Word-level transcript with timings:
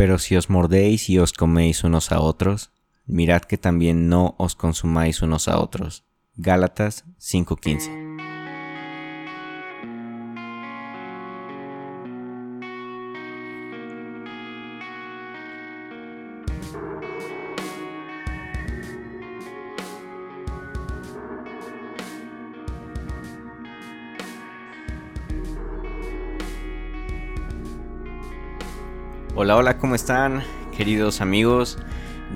Pero 0.00 0.18
si 0.18 0.34
os 0.34 0.48
mordéis 0.48 1.10
y 1.10 1.18
os 1.18 1.34
coméis 1.34 1.84
unos 1.84 2.10
a 2.10 2.20
otros, 2.20 2.70
mirad 3.04 3.42
que 3.42 3.58
también 3.58 4.08
no 4.08 4.34
os 4.38 4.54
consumáis 4.54 5.20
unos 5.20 5.46
a 5.46 5.60
otros. 5.60 6.04
Gálatas 6.36 7.04
5:15 7.18 8.09
Hola, 29.50 29.58
hola, 29.58 29.78
¿cómo 29.78 29.96
están? 29.96 30.44
Queridos 30.76 31.20
amigos, 31.20 31.76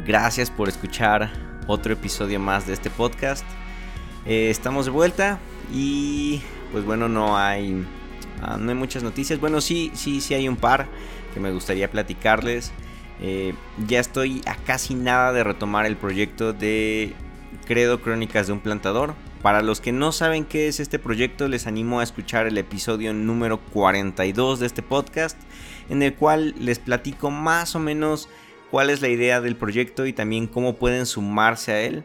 gracias 0.04 0.50
por 0.50 0.68
escuchar 0.68 1.30
otro 1.68 1.92
episodio 1.92 2.40
más 2.40 2.66
de 2.66 2.72
este 2.72 2.90
podcast. 2.90 3.46
Eh, 4.26 4.50
estamos 4.50 4.86
de 4.86 4.90
vuelta 4.90 5.38
y 5.72 6.42
pues 6.72 6.84
bueno, 6.84 7.08
no 7.08 7.38
hay, 7.38 7.86
ah, 8.42 8.56
no 8.58 8.68
hay 8.68 8.76
muchas 8.76 9.04
noticias. 9.04 9.38
Bueno, 9.38 9.60
sí, 9.60 9.92
sí, 9.94 10.20
sí 10.20 10.34
hay 10.34 10.48
un 10.48 10.56
par 10.56 10.88
que 11.32 11.38
me 11.38 11.52
gustaría 11.52 11.88
platicarles. 11.88 12.72
Eh, 13.20 13.54
ya 13.86 14.00
estoy 14.00 14.42
a 14.44 14.56
casi 14.56 14.96
nada 14.96 15.32
de 15.32 15.44
retomar 15.44 15.86
el 15.86 15.96
proyecto 15.96 16.52
de 16.52 17.14
Credo 17.64 18.00
Crónicas 18.00 18.48
de 18.48 18.54
un 18.54 18.58
Plantador. 18.58 19.14
Para 19.44 19.60
los 19.60 19.82
que 19.82 19.92
no 19.92 20.10
saben 20.10 20.46
qué 20.46 20.68
es 20.68 20.80
este 20.80 20.98
proyecto, 20.98 21.48
les 21.48 21.66
animo 21.66 22.00
a 22.00 22.02
escuchar 22.02 22.46
el 22.46 22.56
episodio 22.56 23.12
número 23.12 23.60
42 23.60 24.58
de 24.58 24.64
este 24.64 24.80
podcast 24.80 25.38
en 25.90 26.02
el 26.02 26.14
cual 26.14 26.54
les 26.58 26.78
platico 26.78 27.30
más 27.30 27.76
o 27.76 27.78
menos 27.78 28.30
cuál 28.70 28.88
es 28.88 29.02
la 29.02 29.08
idea 29.08 29.42
del 29.42 29.54
proyecto 29.54 30.06
y 30.06 30.14
también 30.14 30.46
cómo 30.46 30.76
pueden 30.76 31.04
sumarse 31.04 31.72
a 31.72 31.82
él. 31.82 32.04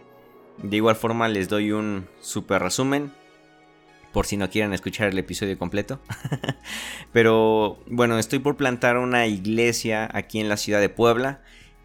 De 0.62 0.76
igual 0.76 0.98
forma 0.98 1.30
les 1.30 1.48
doy 1.48 1.72
un 1.72 2.10
super 2.20 2.62
resumen 2.62 3.14
por 4.12 4.26
si 4.26 4.36
no 4.36 4.50
quieren 4.50 4.73
escuchar 4.73 5.08
el 5.08 5.17
episodio 5.17 5.58
completo. 5.58 6.02
Pero 7.14 7.80
bueno, 7.88 8.20
estoy 8.20 8.40
por 8.40 8.58
plantar 8.58 8.98
una 8.98 9.28
iglesia 9.28 10.10
aquí 10.12 10.42
en 10.42 10.50
la 10.50 10.58
ciudad 10.58 10.82
de 10.82 10.90
Puebla. 10.90 11.40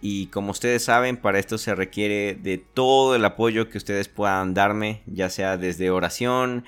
Y 0.07 0.27
como 0.27 0.51
ustedes 0.51 0.85
saben, 0.85 1.17
para 1.17 1.39
esto 1.39 1.57
se 1.57 1.75
requiere 1.75 2.35
de 2.35 2.59
todo 2.59 3.17
el 3.17 3.25
apoyo 3.25 3.71
que 3.71 3.79
ustedes 3.79 4.07
puedan 4.07 4.53
darme, 4.53 5.01
ya 5.07 5.31
sea 5.31 5.57
desde 5.57 5.91
oración, 5.91 6.67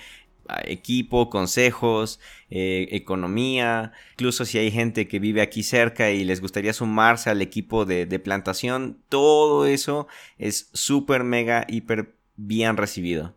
equipo, 0.65 1.29
consejos, 1.29 2.19
eh, 2.49 2.89
economía, 2.93 3.93
incluso 4.13 4.47
si 4.47 4.57
hay 4.57 4.71
gente 4.71 5.07
que 5.07 5.19
vive 5.19 5.43
aquí 5.43 5.63
cerca 5.63 6.11
y 6.13 6.25
les 6.25 6.41
gustaría 6.41 6.73
sumarse 6.73 7.29
al 7.29 7.43
equipo 7.43 7.85
de, 7.85 8.07
plantación, 8.21 9.03
todo 9.11 9.67
eso 9.67 10.09
es 10.39 10.71
súper, 10.73 11.23
mega, 11.23 11.67
hiper 11.69 12.15
bien 12.37 12.79
recibido. 12.79 13.37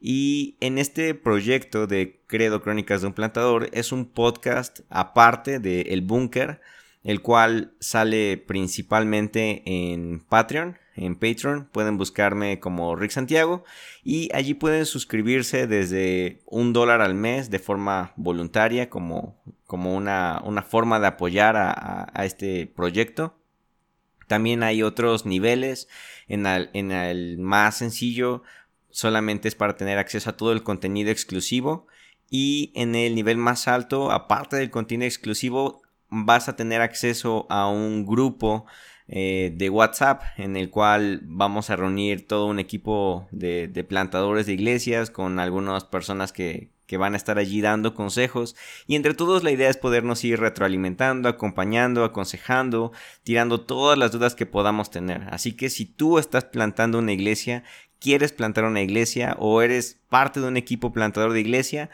Y 0.00 0.56
en 0.58 0.78
este 0.78 1.14
proyecto 1.14 1.86
de 1.86 2.18
Credo 2.26 2.60
Crónicas 2.60 3.02
de 3.02 3.06
un 3.06 3.12
Plantador 3.12 3.70
es 3.72 3.92
un 3.92 4.04
podcast 4.04 4.80
aparte 4.90 5.60
de 5.60 5.82
El 5.82 6.00
Búnker, 6.00 6.60
el 7.08 7.22
cual 7.22 7.72
sale 7.80 8.36
principalmente 8.36 9.62
en 9.64 10.20
Patreon 10.20 10.76
en 10.98 11.14
Patreon. 11.14 11.68
Pueden 11.72 11.96
buscarme 11.96 12.60
como 12.60 12.94
Rick 12.96 13.12
Santiago 13.12 13.64
y 14.04 14.28
allí 14.34 14.52
pueden 14.52 14.84
suscribirse 14.84 15.66
desde 15.66 16.42
un 16.44 16.74
dólar 16.74 17.00
al 17.00 17.14
mes 17.14 17.50
de 17.50 17.58
forma 17.58 18.12
voluntaria 18.16 18.90
como, 18.90 19.40
como 19.66 19.94
una, 19.94 20.42
una 20.44 20.62
forma 20.62 21.00
de 21.00 21.06
apoyar 21.06 21.56
a, 21.56 22.12
este 22.24 22.66
proyecto. 22.66 23.38
También 24.26 24.62
hay 24.62 24.82
otros 24.82 25.24
niveles. 25.24 25.88
En 26.26 26.44
el, 26.44 26.68
en 26.74 26.92
el 26.92 27.38
más 27.38 27.78
sencillo 27.78 28.42
solamente 28.90 29.48
es 29.48 29.54
para 29.54 29.76
tener 29.76 29.96
acceso 29.96 30.28
a 30.28 30.36
todo 30.36 30.52
el 30.52 30.62
contenido 30.62 31.10
exclusivo. 31.10 31.86
Y 32.30 32.72
en 32.74 32.94
el 32.94 33.14
nivel 33.14 33.38
más 33.38 33.68
alto, 33.68 34.10
aparte 34.10 34.56
del 34.56 34.70
contenido 34.70 35.06
exclusivo, 35.06 35.80
vas 36.10 36.48
a 36.48 36.56
tener 36.56 36.80
acceso 36.80 37.46
a 37.50 37.68
un 37.68 38.06
grupo 38.06 38.66
eh, 39.10 39.52
de 39.56 39.70
WhatsApp 39.70 40.22
en 40.36 40.56
el 40.56 40.68
cual 40.68 41.20
vamos 41.24 41.70
a 41.70 41.76
reunir 41.76 42.26
todo 42.26 42.46
un 42.46 42.58
equipo 42.58 43.26
de, 43.30 43.86
plantadores 43.88 44.44
de 44.44 44.52
iglesias 44.52 45.10
con 45.10 45.38
algunas 45.38 45.84
personas 45.84 46.30
que, 46.30 46.68
que, 46.86 46.98
van 46.98 47.14
a 47.14 47.16
estar 47.16 47.38
allí 47.38 47.62
dando 47.62 47.94
consejos 47.94 48.54
y 48.86 48.96
entre 48.96 49.14
todos 49.14 49.44
la 49.44 49.50
idea 49.50 49.70
es 49.70 49.78
podernos 49.78 50.22
ir 50.24 50.38
retroalimentando, 50.40 51.30
acompañando, 51.30 52.04
aconsejando, 52.04 52.92
tirando 53.22 53.62
todas 53.62 53.96
las 53.96 54.12
dudas 54.12 54.34
que 54.34 54.44
podamos 54.44 54.90
tener. 54.90 55.22
Así 55.30 55.52
que 55.52 55.70
si 55.70 55.86
tú 55.86 56.18
estás 56.18 56.44
plantando 56.44 56.98
una 56.98 57.12
iglesia, 57.12 57.64
quieres 57.98 58.32
plantar 58.32 58.64
una 58.64 58.82
iglesia 58.82 59.36
o 59.38 59.62
eres 59.62 60.00
parte 60.10 60.40
de 60.40 60.48
un 60.48 60.58
equipo 60.58 60.92
plantador 60.92 61.32
de 61.32 61.40
iglesia, 61.40 61.88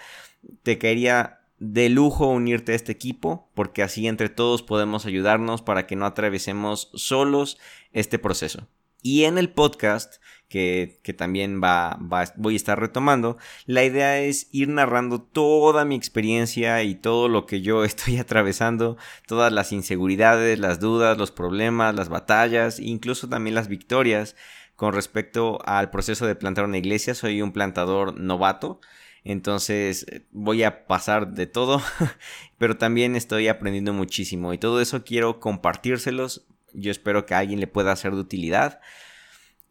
te 0.65 0.79
caería 0.79 1.44
de 1.59 1.89
lujo 1.89 2.27
unirte 2.27 2.73
a 2.73 2.75
este 2.75 2.93
equipo 2.93 3.51
porque 3.55 3.83
así 3.83 4.07
entre 4.07 4.29
todos 4.29 4.63
podemos 4.63 5.07
ayudarnos 5.07 5.63
para 5.63 5.87
que 5.87 5.97
no 5.97 6.07
atravesemos 6.07 6.91
solos 6.95 7.59
este 7.93 8.19
proceso. 8.19 8.69
Y 9.03 9.25
en 9.25 9.37
el 9.37 9.51
podcast, 9.51 10.15
que, 10.49 11.01
también 11.19 11.61
va, 11.63 11.99
voy 12.37 12.55
a 12.55 12.57
estar 12.57 12.81
retomando, 12.81 13.37
la 13.67 13.85
idea 13.85 14.21
es 14.21 14.49
ir 14.51 14.69
narrando 14.69 15.21
toda 15.21 15.85
mi 15.85 15.95
experiencia 15.95 16.83
y 16.85 16.95
todo 16.95 17.29
lo 17.29 17.45
que 17.45 17.61
yo 17.61 17.85
estoy 17.85 18.17
atravesando, 18.17 18.97
todas 19.27 19.53
las 19.53 19.73
inseguridades, 19.73 20.59
las 20.59 20.81
dudas, 20.81 21.19
los 21.19 21.33
problemas, 21.33 21.95
las 21.95 22.09
batallas, 22.09 22.81
incluso 22.81 23.29
también 23.29 23.55
las 23.55 23.69
victorias 23.69 24.37
con 24.77 24.93
respecto 24.93 25.59
al 25.67 25.91
proceso 25.91 26.27
de 26.27 26.35
plantar 26.35 26.65
una 26.65 26.79
iglesia. 26.79 27.15
Soy 27.15 27.43
un 27.43 27.53
plantador 27.53 28.19
novato. 28.19 28.81
Entonces 29.25 30.07
voy 30.31 30.63
a 30.63 30.87
pasar 30.87 31.33
de 31.33 31.47
todo, 31.47 31.83
pero 32.59 32.77
también 32.77 33.17
estoy 33.17 33.49
aprendiendo 33.49 33.95
muchísimo 33.95 34.53
y 34.53 34.59
todo 34.59 34.81
eso 34.81 35.03
quiero 35.03 35.41
compartírselos. 35.41 36.47
Yo 36.75 36.91
espero 36.91 37.25
que 37.25 37.35
a 37.35 37.39
alguien 37.39 37.61
le 37.61 37.67
pueda 37.67 37.97
ser 37.97 38.13
de 38.13 38.21
utilidad. 38.21 38.81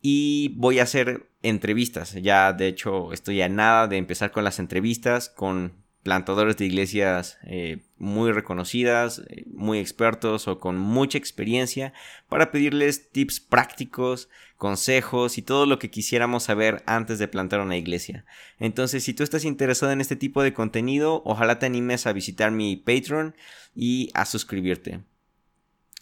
Y 0.02 0.50
voy 0.58 0.80
a 0.80 0.84
hacer 0.84 1.30
entrevistas. 1.44 2.14
Ya 2.14 2.52
de 2.52 2.68
hecho 2.68 3.14
estoy 3.14 3.42
a 3.42 3.50
nada 3.50 3.88
de 3.88 3.98
empezar 3.98 4.32
con 4.32 4.44
las 4.44 4.60
entrevistas 4.60 5.30
con 5.30 5.83
plantadores 6.04 6.58
de 6.58 6.66
iglesias 6.66 7.40
eh, 7.44 7.80
muy 7.98 8.32
reconocidas, 8.32 9.24
eh, 9.30 9.46
muy 9.48 9.80
expertos 9.80 10.48
o 10.48 10.60
con 10.60 10.78
mucha 10.78 11.18
experiencia 11.18 11.94
para 12.28 12.52
pedirles 12.52 13.10
tips 13.12 13.40
prácticos, 13.40 14.30
consejos 14.58 15.38
y 15.38 15.42
todo 15.42 15.66
lo 15.66 15.80
que 15.80 15.90
quisiéramos 15.90 16.44
saber 16.44 16.84
antes 16.86 17.20
de 17.20 17.30
plantar 17.30 17.62
una 17.62 17.78
iglesia. 17.78 18.26
Entonces, 18.60 19.04
si 19.04 19.14
tú 19.14 19.24
estás 19.24 19.46
interesado 19.46 19.92
en 19.92 20.02
este 20.02 20.18
tipo 20.18 20.44
de 20.44 20.54
contenido, 20.54 21.22
ojalá 21.26 21.58
te 21.58 21.66
animes 21.66 22.06
a 22.06 22.14
visitar 22.14 22.52
mi 22.52 22.76
Patreon 22.76 23.36
y 23.74 24.10
a 24.14 24.26
suscribirte. 24.26 25.02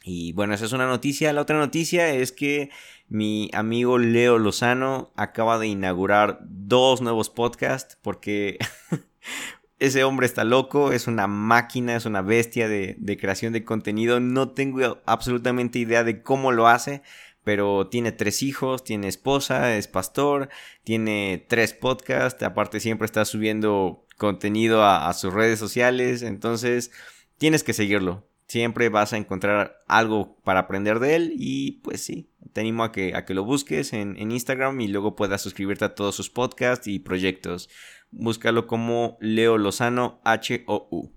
Y 0.03 0.33
bueno, 0.33 0.55
esa 0.55 0.65
es 0.65 0.73
una 0.73 0.87
noticia. 0.87 1.31
La 1.31 1.41
otra 1.41 1.59
noticia 1.59 2.09
es 2.09 2.31
que 2.31 2.71
mi 3.07 3.51
amigo 3.53 3.99
Leo 3.99 4.39
Lozano 4.39 5.11
acaba 5.15 5.59
de 5.59 5.67
inaugurar 5.67 6.39
dos 6.41 7.01
nuevos 7.01 7.29
podcasts 7.29 7.99
porque 8.01 8.57
ese 9.81 10.03
hombre 10.03 10.27
está 10.27 10.43
loco, 10.43 10.91
es 10.91 11.07
una 11.07 11.25
máquina, 11.25 11.95
es 11.95 12.05
una 12.05 12.21
bestia 12.21 12.69
de, 12.69 13.17
creación 13.19 13.51
de 13.51 13.65
contenido. 13.65 14.19
No 14.19 14.49
tengo 14.49 15.01
absolutamente 15.07 15.79
idea 15.79 16.03
de 16.03 16.21
cómo 16.21 16.51
lo 16.51 16.67
hace, 16.67 17.01
pero 17.43 17.87
tiene 17.87 18.11
tres 18.11 18.43
hijos, 18.43 18.83
tiene 18.83 19.07
esposa, 19.07 19.75
es 19.75 19.87
pastor, 19.87 20.49
tiene 20.83 21.43
tres 21.49 21.73
podcasts, 21.73 22.43
aparte 22.43 22.79
siempre 22.79 23.05
está 23.05 23.25
subiendo 23.25 24.05
contenido 24.17 24.85
a, 24.85 25.11
sus 25.13 25.33
redes 25.33 25.57
sociales, 25.57 26.21
entonces 26.21 26.91
tienes 27.39 27.63
que 27.63 27.73
seguirlo. 27.73 28.27
Siempre 28.45 28.89
vas 28.89 29.13
a 29.13 29.17
encontrar 29.17 29.81
algo 29.87 30.37
para 30.43 30.59
aprender 30.59 30.99
de 30.99 31.15
él 31.15 31.33
y 31.35 31.79
pues 31.83 32.03
sí, 32.03 32.29
te 32.53 32.61
animo 32.61 32.83
a 32.83 32.91
que, 32.91 33.15
a 33.15 33.25
que 33.25 33.33
lo 33.33 33.45
busques 33.45 33.93
en, 33.93 34.15
en 34.17 34.31
Instagram 34.31 34.79
y 34.81 34.89
luego 34.89 35.15
puedas 35.15 35.41
suscribirte 35.41 35.85
a 35.85 35.95
todos 35.95 36.13
sus 36.13 36.29
podcasts 36.29 36.85
y 36.87 36.99
proyectos 36.99 37.69
búscalo 38.11 38.67
como 38.67 39.17
Leo 39.19 39.57
Lozano 39.57 40.21
H-O-U. 40.23 41.11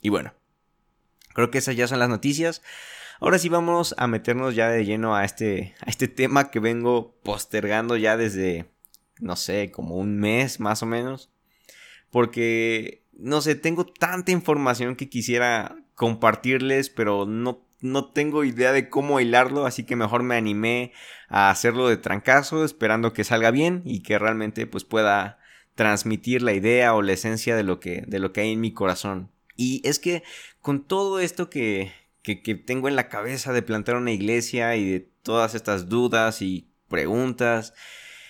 Y 0.00 0.08
bueno, 0.08 0.34
creo 1.34 1.50
que 1.50 1.58
esas 1.58 1.76
ya 1.76 1.88
son 1.88 2.00
las 2.00 2.08
noticias. 2.08 2.62
Ahora 3.20 3.38
sí 3.38 3.48
vamos 3.48 3.94
a 3.98 4.08
meternos 4.08 4.54
ya 4.54 4.68
de 4.68 4.84
lleno 4.84 5.14
a 5.14 5.24
este, 5.24 5.74
a 5.80 5.88
este 5.88 6.08
tema 6.08 6.50
que 6.50 6.58
vengo 6.58 7.16
postergando 7.22 7.96
ya 7.96 8.16
desde, 8.16 8.70
no 9.20 9.36
sé, 9.36 9.70
como 9.70 9.96
un 9.96 10.18
mes 10.18 10.58
más 10.58 10.82
o 10.82 10.86
menos. 10.86 11.30
Porque, 12.10 13.04
no 13.12 13.40
sé, 13.40 13.54
tengo 13.54 13.86
tanta 13.86 14.32
información 14.32 14.96
que 14.96 15.08
quisiera 15.08 15.76
compartirles, 15.94 16.90
pero 16.90 17.24
no, 17.24 17.64
no 17.80 18.10
tengo 18.10 18.42
idea 18.42 18.72
de 18.72 18.88
cómo 18.88 19.20
hilarlo, 19.20 19.66
así 19.66 19.84
que 19.84 19.94
mejor 19.94 20.24
me 20.24 20.36
animé 20.36 20.92
a 21.28 21.48
hacerlo 21.48 21.88
de 21.88 21.96
trancazo, 21.96 22.64
esperando 22.64 23.12
que 23.12 23.24
salga 23.24 23.52
bien 23.52 23.82
y 23.84 24.02
que 24.02 24.18
realmente 24.18 24.66
pues 24.66 24.84
pueda 24.84 25.38
transmitir 25.74 26.42
la 26.42 26.52
idea 26.52 26.94
o 26.94 27.02
la 27.02 27.12
esencia 27.12 27.56
de 27.56 27.62
lo 27.62 27.80
que, 27.80 28.04
de 28.06 28.18
lo 28.18 28.32
que 28.32 28.42
hay 28.42 28.52
en 28.52 28.60
mi 28.60 28.72
corazón. 28.72 29.30
Y 29.56 29.80
es 29.84 29.98
que 29.98 30.22
con 30.60 30.84
todo 30.84 31.20
esto 31.20 31.50
que, 31.50 31.92
que, 32.22 32.36
tengo 32.54 32.88
en 32.88 32.96
la 32.96 33.08
cabeza 33.08 33.52
de 33.52 33.62
plantar 33.62 33.96
una 33.96 34.12
iglesia 34.12 34.76
y 34.76 34.90
de 34.90 35.00
todas 35.22 35.54
estas 35.54 35.88
dudas 35.88 36.42
y 36.42 36.68
preguntas, 36.88 37.74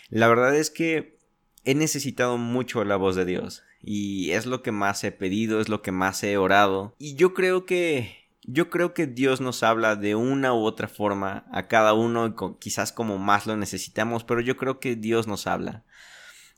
la 0.08 0.28
verdad 0.28 0.54
es 0.56 0.70
que 0.70 1.18
he 1.64 1.74
necesitado 1.74 2.38
mucho 2.38 2.84
la 2.84 2.96
voz 2.96 3.16
de 3.16 3.24
Dios 3.24 3.62
y 3.80 4.30
es 4.30 4.46
lo 4.46 4.62
que 4.62 4.72
más 4.72 5.02
he 5.04 5.12
pedido, 5.12 5.60
es 5.60 5.68
lo 5.68 5.82
que 5.82 5.92
más 5.92 6.22
he 6.22 6.36
orado 6.36 6.94
y 6.98 7.14
yo 7.14 7.34
creo 7.34 7.66
que 7.66 8.22
yo 8.44 8.70
creo 8.70 8.92
que 8.92 9.06
Dios 9.06 9.40
nos 9.40 9.62
habla 9.62 9.96
de 9.96 10.14
una 10.14 10.52
u 10.52 10.64
otra 10.64 10.88
forma 10.88 11.44
a 11.52 11.68
cada 11.68 11.92
uno, 11.94 12.34
quizás 12.58 12.92
como 12.92 13.18
más 13.18 13.46
lo 13.46 13.56
necesitamos, 13.56 14.24
pero 14.24 14.40
yo 14.40 14.56
creo 14.56 14.80
que 14.80 14.96
Dios 14.96 15.28
nos 15.28 15.46
habla. 15.46 15.84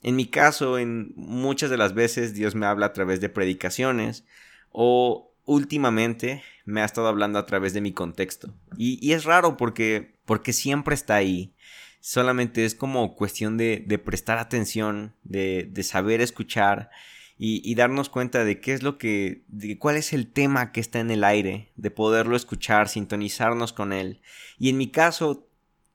En 0.04 0.16
mi 0.16 0.26
caso, 0.26 0.78
en 0.78 1.14
muchas 1.16 1.70
de 1.70 1.78
las 1.78 1.94
veces 1.94 2.34
Dios 2.34 2.54
me 2.54 2.66
habla 2.66 2.86
a 2.86 2.92
través 2.92 3.22
de 3.22 3.30
predicaciones 3.30 4.26
o 4.70 5.34
últimamente 5.46 6.42
me 6.66 6.82
ha 6.82 6.84
estado 6.84 7.08
hablando 7.08 7.38
a 7.38 7.46
través 7.46 7.72
de 7.72 7.80
mi 7.80 7.92
contexto. 7.92 8.52
Y, 8.76 9.12
es 9.12 9.24
raro 9.24 9.56
porque, 9.56 10.18
porque 10.26 10.52
siempre 10.52 10.94
está 10.94 11.14
ahí. 11.14 11.54
Solamente 12.00 12.66
es 12.66 12.74
como 12.74 13.16
cuestión 13.16 13.56
de, 13.56 13.80
prestar 14.04 14.36
atención, 14.36 15.14
de, 15.22 15.66
de 15.70 15.82
saber 15.82 16.20
escuchar 16.20 16.90
y, 17.38 17.62
y, 17.64 17.74
darnos 17.74 18.10
cuenta 18.10 18.44
de 18.44 18.60
qué 18.60 18.74
es 18.74 18.82
lo 18.82 18.98
que, 18.98 19.44
de 19.48 19.78
cuál 19.78 19.96
es 19.96 20.12
el 20.12 20.30
tema 20.30 20.70
que 20.70 20.80
está 20.80 21.00
en 21.00 21.10
el 21.10 21.24
aire, 21.24 21.72
de 21.76 21.90
poderlo 21.90 22.36
escuchar, 22.36 22.90
sintonizarnos 22.90 23.72
con 23.72 23.94
él. 23.94 24.20
Y 24.58 24.68
en 24.68 24.76
mi 24.76 24.90
caso, 24.90 25.44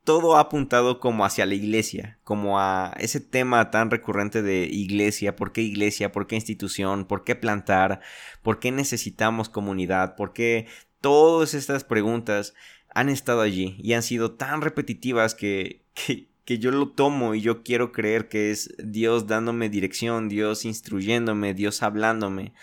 todo 0.09 0.37
ha 0.37 0.39
apuntado 0.39 0.99
como 0.99 1.23
hacia 1.23 1.45
la 1.45 1.53
iglesia, 1.53 2.17
como 2.23 2.59
a 2.59 2.95
ese 2.97 3.19
tema 3.19 3.69
tan 3.69 3.91
recurrente 3.91 4.41
de 4.41 4.63
iglesia, 4.63 5.35
por 5.35 5.51
qué 5.51 5.61
iglesia, 5.61 6.11
por 6.11 6.25
qué 6.25 6.33
institución, 6.33 7.05
por 7.05 7.23
qué 7.23 7.35
plantar, 7.35 8.01
por 8.41 8.59
qué 8.59 8.71
necesitamos 8.71 9.49
comunidad, 9.49 10.15
por 10.15 10.33
qué 10.33 10.65
todas 10.99 11.53
estas 11.53 11.83
preguntas 11.83 12.55
han 12.91 13.07
estado 13.09 13.41
allí 13.41 13.75
y 13.77 13.93
han 13.93 14.01
sido 14.01 14.31
tan 14.31 14.61
repetitivas 14.61 15.35
que, 15.35 15.83
que, 15.93 16.57
yo 16.57 16.71
lo 16.71 16.89
tomo 16.89 17.35
y 17.35 17.41
yo 17.41 17.61
quiero 17.61 17.91
creer 17.91 18.29
que 18.29 18.49
es 18.49 18.73
Dios 18.83 19.27
dándome 19.27 19.69
dirección, 19.69 20.27
Dios 20.27 20.65
instruyéndome, 20.65 21.53
Dios 21.53 21.83
hablándome 21.83 22.53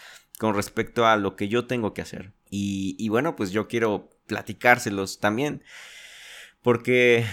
con 0.40 0.56
respecto 0.56 1.06
a 1.06 1.16
lo 1.16 1.37
que 1.37 1.46
yo 1.46 1.69
tengo 1.69 1.94
que 1.94 2.02
hacer. 2.02 2.32
Y 2.50 3.08
bueno, 3.08 3.37
pues 3.37 3.52
yo 3.52 3.69
quiero 3.69 4.10
platicárselos 4.26 5.20
también. 5.20 5.62
Porque 6.67 7.25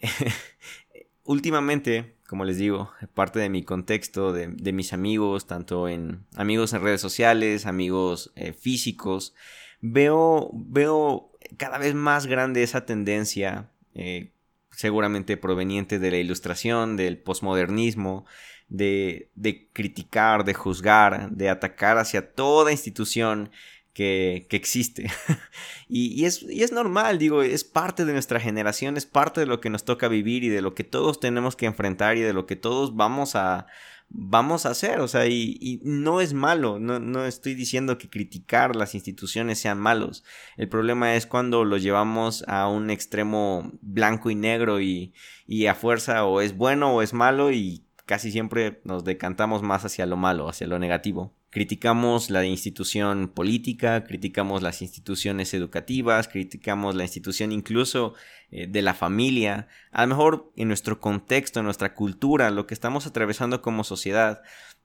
últimamente, 1.22 2.16
como 2.26 2.44
les 2.44 2.58
digo, 2.58 2.90
parte 3.14 3.38
de 3.38 3.48
mi 3.48 3.62
contexto, 3.62 4.32
de, 4.32 4.48
mis 4.72 4.92
amigos, 4.92 5.46
tanto 5.46 5.88
en 5.88 6.26
amigos 6.34 6.72
en 6.72 6.82
redes 6.82 7.00
sociales, 7.00 7.66
amigos 7.66 8.32
eh, 8.34 8.52
físicos, 8.52 9.32
veo, 9.80 10.50
veo 10.54 11.30
cada 11.56 11.78
vez 11.78 11.94
más 11.94 12.26
grande 12.26 12.64
esa 12.64 12.84
tendencia, 12.84 13.70
eh, 13.94 14.32
seguramente 14.72 15.36
proveniente 15.36 16.00
de 16.00 16.10
la 16.10 16.16
ilustración, 16.16 16.96
del 16.96 17.18
posmodernismo, 17.18 18.26
de, 18.66 19.30
de 19.36 19.68
criticar, 19.72 20.44
de 20.44 20.54
juzgar, 20.54 21.30
de 21.30 21.48
atacar 21.48 21.96
hacia 21.98 22.32
toda 22.34 22.72
institución 22.72 23.52
que, 23.94 24.46
existe. 24.50 25.06
y, 25.88 26.24
es, 26.24 26.72
normal, 26.72 27.18
digo, 27.18 27.42
es 27.42 27.64
parte 27.64 28.04
de 28.04 28.12
nuestra 28.12 28.40
generación, 28.40 28.96
es 28.96 29.06
parte 29.06 29.40
de 29.40 29.46
lo 29.46 29.60
que 29.60 29.70
nos 29.70 29.84
toca 29.84 30.08
vivir 30.08 30.44
y 30.44 30.48
de 30.48 30.60
lo 30.60 30.74
que 30.74 30.84
todos 30.84 31.20
tenemos 31.20 31.56
que 31.56 31.66
enfrentar 31.66 32.16
y 32.16 32.20
de 32.20 32.34
lo 32.34 32.44
que 32.44 32.56
todos 32.56 32.96
vamos 32.96 33.36
a, 33.36 33.66
vamos 34.10 34.66
a 34.66 34.70
hacer, 34.70 35.00
o 35.00 35.08
sea, 35.08 35.26
y, 35.26 35.80
no 35.84 36.20
es 36.20 36.34
malo, 36.34 36.78
no, 36.80 36.98
no, 36.98 37.24
estoy 37.24 37.54
diciendo 37.54 37.96
que 37.96 38.10
criticar 38.10 38.76
las 38.76 38.94
instituciones 38.94 39.60
sean 39.60 39.78
malos, 39.78 40.24
el 40.56 40.68
problema 40.68 41.14
es 41.14 41.26
cuando 41.26 41.64
lo 41.64 41.78
llevamos 41.78 42.44
a 42.48 42.68
un 42.68 42.90
extremo 42.90 43.72
blanco 43.80 44.28
y 44.30 44.34
negro 44.34 44.80
y, 44.80 45.14
y 45.46 45.66
a 45.66 45.74
fuerza 45.74 46.24
o 46.24 46.40
es 46.40 46.56
bueno 46.56 46.94
o 46.94 47.02
es 47.02 47.12
malo 47.12 47.52
y 47.52 47.84
casi 48.06 48.30
siempre 48.30 48.80
nos 48.84 49.04
decantamos 49.04 49.62
más 49.62 49.84
hacia 49.84 50.06
lo 50.06 50.16
malo, 50.16 50.48
hacia 50.48 50.66
lo 50.66 50.78
negativo. 50.78 51.32
Criticamos 51.54 52.30
la 52.30 52.44
institución 52.44 53.28
política, 53.28 54.02
criticamos 54.02 54.60
las 54.60 54.82
instituciones 54.82 55.54
educativas, 55.54 56.26
criticamos 56.26 56.96
la 56.96 57.04
institución 57.04 57.52
incluso 57.52 58.14
eh, 58.50 58.66
de 58.66 58.82
la 58.82 58.92
familia. 58.92 59.68
A 59.92 60.02
lo 60.02 60.08
mejor 60.08 60.52
en 60.56 60.66
nuestro 60.66 60.98
contexto, 60.98 61.60
en 61.60 61.66
nuestra 61.66 61.94
cultura, 61.94 62.50
lo 62.50 62.66
que 62.66 62.74
estamos 62.74 63.06
atravesando 63.06 63.62
como 63.62 63.84
sociedad, 63.84 64.42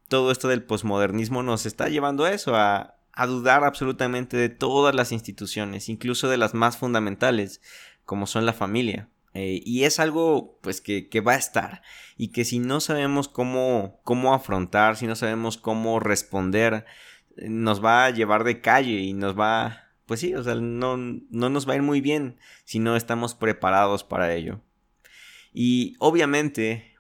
todo 0.09 0.31
esto 0.31 0.47
del 0.47 0.61
posmodernismo 0.61 1.41
nos 1.41 1.65
está 1.65 1.89
llevando 1.89 2.25
a 2.25 2.33
eso, 2.33 2.55
a, 2.55 2.99
a 3.13 3.25
dudar 3.25 3.63
absolutamente 3.63 4.37
de 4.37 4.49
todas 4.49 4.93
las 4.93 5.11
instituciones, 5.11 5.89
incluso 5.89 6.29
de 6.29 6.37
las 6.37 6.53
más 6.53 6.77
fundamentales, 6.77 7.61
como 8.05 8.27
son 8.27 8.45
la 8.45 8.53
familia. 8.53 9.09
Eh, 9.33 9.61
y 9.63 9.83
es 9.83 9.99
algo 9.99 10.57
pues 10.61 10.81
que, 10.81 11.07
va 11.21 11.33
a 11.33 11.37
estar 11.37 11.83
y 12.17 12.29
que 12.29 12.45
si 12.45 12.57
no 12.59 12.79
sabemos 12.81 13.27
cómo, 13.27 13.99
cómo 14.03 14.33
afrontar, 14.33 14.97
si 14.97 15.05
no 15.05 15.15
sabemos 15.15 15.57
cómo 15.57 15.99
responder, 15.99 16.85
eh, 17.37 17.47
nos 17.49 17.83
va 17.83 18.05
a 18.05 18.09
llevar 18.09 18.43
de 18.43 18.61
calle 18.61 18.99
y 18.99 19.13
nos 19.13 19.37
va, 19.37 19.89
pues 20.05 20.19
sí, 20.21 20.33
o 20.33 20.43
sea, 20.43 20.55
no, 20.55 20.97
no 20.97 21.49
nos 21.49 21.69
va 21.69 21.73
a 21.73 21.75
ir 21.75 21.83
muy 21.83 22.01
bien 22.01 22.37
si 22.63 22.79
no 22.79 22.95
estamos 22.95 23.35
preparados 23.35 24.03
para 24.03 24.33
ello. 24.33 24.61
Y 25.53 25.95
obviamente, 25.99 26.95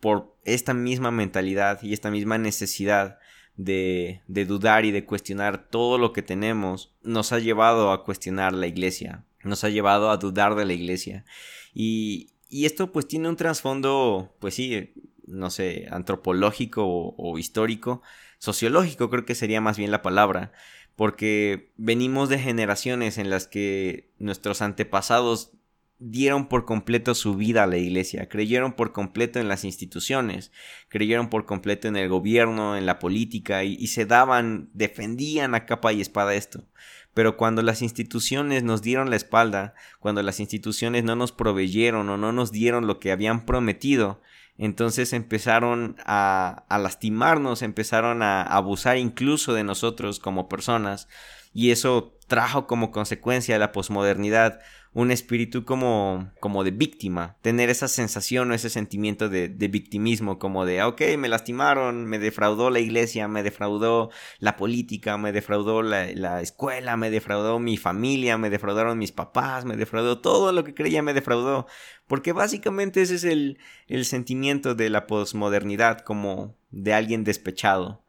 por 0.00 0.36
esta 0.44 0.74
misma 0.74 1.10
mentalidad 1.10 1.82
y 1.82 1.92
esta 1.92 2.10
misma 2.10 2.38
necesidad 2.38 3.18
de, 3.56 4.22
de 4.26 4.44
dudar 4.46 4.84
y 4.84 4.90
de 4.90 5.04
cuestionar 5.04 5.68
todo 5.68 5.98
lo 5.98 6.12
que 6.12 6.22
tenemos, 6.22 6.94
nos 7.02 7.32
ha 7.32 7.38
llevado 7.38 7.92
a 7.92 8.04
cuestionar 8.04 8.52
la 8.52 8.66
iglesia, 8.66 9.24
nos 9.44 9.64
ha 9.64 9.68
llevado 9.68 10.10
a 10.10 10.16
dudar 10.16 10.54
de 10.54 10.64
la 10.64 10.72
iglesia. 10.72 11.24
Y, 11.72 12.30
esto 12.50 12.92
pues 12.92 13.08
tiene 13.08 13.28
un 13.28 13.36
trasfondo, 13.36 14.36
pues 14.38 14.54
sí, 14.54 14.92
no 15.26 15.50
sé, 15.50 15.88
antropológico 15.90 16.84
o, 16.86 17.38
histórico, 17.38 18.00
sociológico 18.38 19.10
creo 19.10 19.24
que 19.24 19.34
sería 19.34 19.60
más 19.60 19.76
bien 19.76 19.90
la 19.90 20.02
palabra, 20.02 20.52
porque 20.94 21.72
venimos 21.76 22.28
de 22.28 22.38
generaciones 22.38 23.18
en 23.18 23.30
las 23.30 23.48
que 23.48 24.12
nuestros 24.18 24.62
antepasados 24.62 25.50
dieron 25.98 26.48
por 26.48 26.64
completo 26.64 27.16
su 27.16 27.34
vida 27.34 27.64
a 27.64 27.66
la 27.66 27.78
iglesia, 27.78 28.28
creyeron 28.28 28.74
por 28.74 28.92
completo 28.92 29.40
en 29.40 29.48
las 29.48 29.64
instituciones, 29.64 30.52
creyeron 30.88 31.30
por 31.30 31.46
completo 31.46 31.88
en 31.88 31.96
el 31.96 32.08
gobierno, 32.08 32.76
en 32.76 32.86
la 32.86 33.00
política 33.00 33.64
y 33.64 33.86
se 33.88 34.06
daban, 34.06 34.70
defendían 34.74 35.56
a 35.56 35.66
capa 35.66 35.92
y 35.92 36.00
espada 36.00 36.34
esto. 36.34 36.68
Pero 37.14 37.36
cuando 37.36 37.62
las 37.62 37.80
instituciones 37.80 38.64
nos 38.64 38.82
dieron 38.82 39.08
la 39.08 39.16
espalda, 39.16 39.74
cuando 40.00 40.22
las 40.22 40.40
instituciones 40.40 41.04
no 41.04 41.14
nos 41.16 41.32
proveyeron 41.32 42.08
o 42.08 42.16
no 42.16 42.32
nos 42.32 42.50
dieron 42.50 42.86
lo 42.86 42.98
que 42.98 43.12
habían 43.12 43.46
prometido, 43.46 44.20
entonces 44.58 45.12
empezaron 45.12 45.96
a, 46.04 46.64
lastimarnos, 46.70 47.62
empezaron 47.62 48.22
a 48.22 48.42
abusar 48.42 48.98
incluso 48.98 49.54
de 49.54 49.64
nosotros 49.64 50.18
como 50.18 50.48
personas, 50.48 51.08
y 51.52 51.70
eso 51.70 52.16
trajo 52.26 52.66
como 52.66 52.90
consecuencia 52.90 53.58
la 53.58 53.72
posmodernidad 53.72 54.60
un 54.94 55.10
espíritu 55.10 55.64
como, 55.64 56.30
como 56.38 56.62
de 56.62 56.70
víctima, 56.70 57.36
tener 57.42 57.68
esa 57.68 57.88
sensación 57.88 58.50
o 58.50 58.54
ese 58.54 58.70
sentimiento 58.70 59.28
de, 59.28 59.48
victimismo, 59.68 60.38
como 60.38 60.64
de, 60.64 60.84
ok, 60.84 61.02
me 61.18 61.28
lastimaron, 61.28 62.06
me 62.06 62.20
defraudó 62.20 62.70
la 62.70 62.78
iglesia, 62.78 63.26
me 63.26 63.42
defraudó 63.42 64.10
la 64.38 64.56
política, 64.56 65.18
me 65.18 65.32
defraudó 65.32 65.82
la, 65.82 66.40
escuela, 66.40 66.96
me 66.96 67.10
defraudó 67.10 67.58
mi 67.58 67.76
familia, 67.76 68.38
me 68.38 68.50
defraudaron 68.50 68.96
mis 68.96 69.10
papás, 69.10 69.64
me 69.64 69.76
defraudó 69.76 70.20
todo 70.20 70.52
lo 70.52 70.62
que 70.62 70.74
creía, 70.74 71.02
me 71.02 71.12
defraudó, 71.12 71.66
porque 72.06 72.32
básicamente 72.32 73.02
ese 73.02 73.16
es 73.16 73.24
el, 73.24 73.58
el 73.88 74.04
sentimiento 74.04 74.76
de 74.76 74.90
la 74.90 75.08
posmodernidad, 75.08 76.00
como 76.00 76.56
de 76.70 76.94
alguien 76.94 77.24
despechado. 77.24 78.04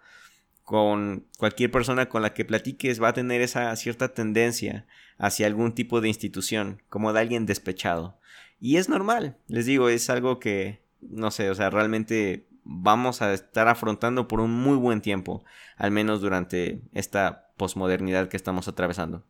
Con 0.61 1.27
cualquier 1.37 1.69
persona 1.69 2.09
con 2.09 2.23
la 2.23 2.33
que 2.33 2.45
platiques 2.45 3.01
va 3.01 3.09
a 3.09 3.13
tener 3.13 3.41
esa 3.41 3.75
cierta 3.75 4.13
tendencia 4.13 4.87
hacia 5.17 5.47
algún 5.47 5.73
tipo 5.73 6.01
de 6.01 6.07
institución, 6.07 6.81
como 6.89 7.13
de 7.13 7.19
alguien 7.19 7.45
despechado. 7.45 8.19
Y 8.59 8.77
es 8.77 8.89
normal, 8.89 9.37
les 9.47 9.65
digo, 9.65 9.89
es 9.89 10.09
algo 10.09 10.39
que, 10.39 10.81
no 11.01 11.31
sé, 11.31 11.49
o 11.49 11.55
sea, 11.55 11.69
realmente 11.69 12.47
vamos 12.63 13.21
a 13.21 13.33
estar 13.33 13.67
afrontando 13.67 14.27
por 14.27 14.39
un 14.39 14.51
muy 14.51 14.75
buen 14.75 15.01
tiempo, 15.01 15.43
al 15.77 15.91
menos 15.91 16.21
durante 16.21 16.81
esta 16.93 17.51
posmodernidad 17.57 18.27
que 18.27 18.37
estamos 18.37 18.67
atravesando. 18.67 19.23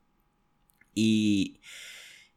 Y, 0.94 1.60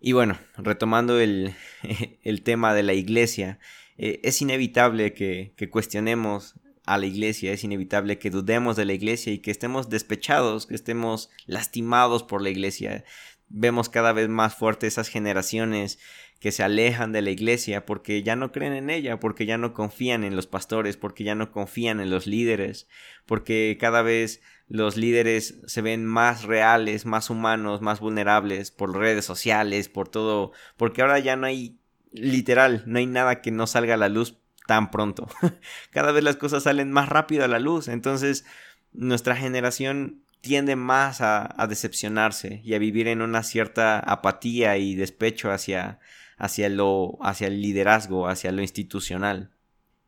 y 0.01 0.13
bueno, 0.13 0.39
retomando 0.57 1.21
el, 1.21 1.55
el 2.23 2.43
tema 2.43 2.75
de 2.75 2.83
la 2.83 2.95
iglesia, 2.95 3.59
eh, 3.97 4.21
es 4.25 4.43
inevitable 4.43 5.13
que, 5.13 5.55
que 5.57 5.71
cuestionemos 5.71 6.57
a 6.89 6.97
la 6.99 7.07
iglesia, 7.07 7.53
es 7.53 7.65
inevitable 7.65 8.19
que 8.19 8.31
dudemos 8.31 8.77
de 8.77 8.87
la 8.87 8.95
iglesia 8.95 9.33
y 9.33 9.39
que 9.39 9.51
estemos 9.51 9.91
despechados, 9.91 10.67
que 10.67 10.75
estemos 10.75 11.31
lastimados 11.47 12.23
por 12.23 12.41
la 12.41 12.49
iglesia. 12.49 13.05
Vemos 13.49 13.89
cada 13.89 14.13
vez 14.13 14.29
más 14.29 14.55
fuertes 14.55 14.95
esas 14.95 15.09
generaciones 15.09 15.99
que 16.41 16.53
se 16.53 16.63
alejan 16.63 17.13
de 17.13 17.23
la 17.23 17.31
iglesia 17.31 17.85
porque 17.85 18.23
ya 18.23 18.37
no 18.37 18.53
creen 18.53 18.73
en 18.73 18.91
ella, 18.91 19.19
porque 19.19 19.47
ya 19.47 19.59
no 19.59 19.75
confían 19.75 20.23
en 20.23 20.37
los 20.37 20.47
pastores, 20.47 20.97
porque 20.97 21.25
ya 21.25 21.35
no 21.35 21.51
confían 21.51 22.01
en 22.01 22.11
los 22.11 22.27
líderes, 22.27 22.89
porque 23.27 23.77
cada 23.81 24.03
vez 24.03 24.41
los 24.69 24.97
líderes 24.97 25.61
se 25.67 25.83
ven 25.83 26.07
más 26.07 26.45
reales, 26.45 27.07
más 27.07 27.31
humanos, 27.31 27.81
más 27.81 28.01
vulnerables 28.01 28.71
por 28.71 28.97
redes 28.97 29.25
sociales, 29.25 29.89
por 29.89 30.09
todo, 30.09 30.53
porque 30.77 31.03
ahora 31.03 31.19
ya 31.19 31.37
no 31.37 31.47
hay 31.47 31.79
literal, 32.13 32.85
no 32.87 32.99
hay 32.99 33.07
nada 33.07 33.41
que 33.41 33.51
no 33.51 33.67
salga 33.67 33.95
a 33.95 33.99
la 33.99 34.09
luz 34.09 34.39
tan 34.67 34.91
pronto. 34.91 35.27
cada 35.91 36.13
vez 36.13 36.23
las 36.23 36.37
cosas 36.37 36.65
salen 36.65 36.93
más 36.93 37.09
rápido 37.09 37.45
a 37.45 37.49
la 37.49 37.59
luz, 37.59 37.89
entonces 37.89 38.45
nuestra 38.93 39.35
generación 39.35 40.23
tiende 40.41 40.77
más 40.77 41.21
a, 41.21 41.67
decepcionarse 41.69 42.61
y 42.65 42.75
a 42.75 42.79
vivir 42.79 43.09
en 43.09 43.23
una 43.23 43.43
cierta 43.43 43.99
apatía 43.99 44.77
y 44.79 44.95
despecho 44.95 45.51
hacia, 45.51 45.99
hacia, 46.37 46.69
lo, 46.69 47.19
hacia 47.21 47.49
el 47.49 47.61
liderazgo, 47.61 48.29
hacia 48.29 48.53
lo 48.53 48.63
institucional. 48.63 49.51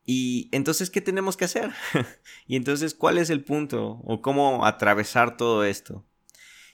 Y 0.04 0.48
entonces, 0.52 0.90
¿qué 0.90 1.00
tenemos 1.00 1.36
que 1.36 1.44
hacer? 1.44 1.70
y 2.46 2.56
entonces, 2.56 2.94
¿cuál 2.94 3.18
es 3.18 3.30
el 3.30 3.44
punto 3.44 4.00
o 4.04 4.22
cómo 4.22 4.66
atravesar 4.66 5.36
todo 5.36 5.64
esto? 5.64 6.04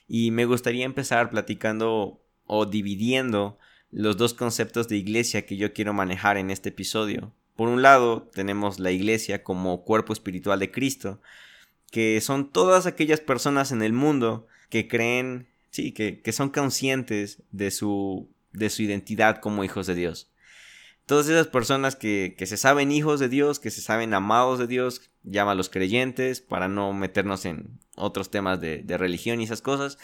Y 0.07 0.31
me 0.31 0.45
gustaría 0.45 0.85
empezar 0.85 1.29
platicando 1.29 2.23
o 2.45 2.65
dividiendo 2.65 3.59
los 3.91 4.17
dos 4.17 4.33
conceptos 4.33 4.87
de 4.87 4.97
iglesia 4.97 5.45
que 5.45 5.57
yo 5.57 5.73
quiero 5.73 5.93
manejar 5.93 6.37
en 6.37 6.49
este 6.49 6.69
episodio. 6.69 7.33
Por 7.55 7.69
un 7.69 7.81
lado, 7.81 8.29
tenemos 8.33 8.79
la 8.79 8.91
iglesia 8.91 9.43
como 9.43 9.83
cuerpo 9.83 10.13
espiritual 10.13 10.59
de 10.59 10.71
Cristo, 10.71 11.21
que 11.91 12.19
son 12.21 12.51
todas 12.51 12.85
aquellas 12.85 13.21
personas 13.21 13.71
en 13.71 13.81
el 13.81 13.93
mundo 13.93 14.47
que 14.69 14.87
creen, 14.87 15.47
sí, 15.71 15.91
que, 15.91 16.31
son 16.31 16.49
conscientes 16.49 17.41
de 17.51 17.71
su, 17.71 18.29
de 18.51 18.69
su 18.69 18.83
identidad 18.83 19.39
como 19.39 19.63
hijos 19.63 19.87
de 19.87 19.95
Dios. 19.95 20.29
Todas 21.05 21.29
esas 21.29 21.47
personas 21.47 21.95
que, 21.95 22.35
que, 22.37 22.45
se 22.45 22.57
saben 22.57 22.91
hijos 22.91 23.21
de 23.21 23.29
Dios, 23.29 23.59
que 23.59 23.71
se 23.71 23.81
saben 23.81 24.13
amados 24.13 24.59
de 24.59 24.67
Dios, 24.67 25.09
los 25.23 25.69
creyentes, 25.69 26.41
para 26.41 26.67
no 26.67 26.91
meternos 26.93 27.45
en 27.45 27.79
otros 27.95 28.29
temas 28.29 28.59
de, 28.59 28.83
de 28.83 28.97
religión 28.97 29.39
y 29.39 29.45
esas 29.45 29.61
cosas, 29.61 29.97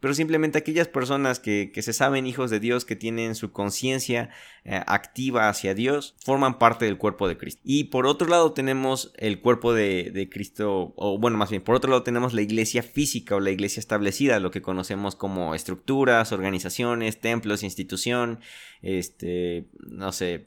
pero 0.00 0.12
simplemente 0.12 0.58
aquellas 0.58 0.88
personas 0.88 1.40
que, 1.40 1.72
se 1.74 1.92
saben 1.92 2.26
hijos 2.26 2.50
de 2.50 2.60
Dios, 2.60 2.84
que 2.84 2.96
tienen 2.96 3.34
su 3.34 3.52
conciencia 3.52 4.30
eh, 4.64 4.82
activa 4.86 5.48
hacia 5.48 5.74
Dios, 5.74 6.14
forman 6.22 6.58
parte 6.58 6.84
del 6.84 6.98
cuerpo 6.98 7.28
de 7.28 7.38
Cristo. 7.38 7.62
Y 7.64 7.84
por 7.84 8.06
otro 8.06 8.28
lado 8.28 8.52
tenemos 8.52 9.12
el 9.16 9.40
cuerpo 9.40 9.72
de, 9.72 10.28
Cristo, 10.30 10.92
o 10.96 11.18
bueno, 11.18 11.38
más 11.38 11.50
bien, 11.50 11.62
por 11.62 11.74
otro 11.74 11.90
lado 11.90 12.02
tenemos 12.02 12.34
la 12.34 12.42
iglesia 12.42 12.82
física 12.82 13.36
o 13.36 13.40
la 13.40 13.50
iglesia 13.50 13.80
establecida, 13.80 14.38
lo 14.38 14.50
que 14.50 14.62
conocemos 14.62 15.16
como 15.16 15.54
estructuras, 15.54 16.30
organizaciones, 16.32 17.20
templos, 17.20 17.62
institución, 17.62 18.40
este, 18.82 19.68
no 19.78 20.12
sé, 20.12 20.46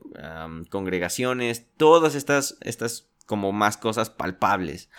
congregaciones, 0.70 1.65
todas 1.75 2.13
estas, 2.13 2.58
estas 2.62 3.10
como 3.25 3.51
más 3.51 3.77
cosas 3.77 4.10
palpables, 4.10 4.89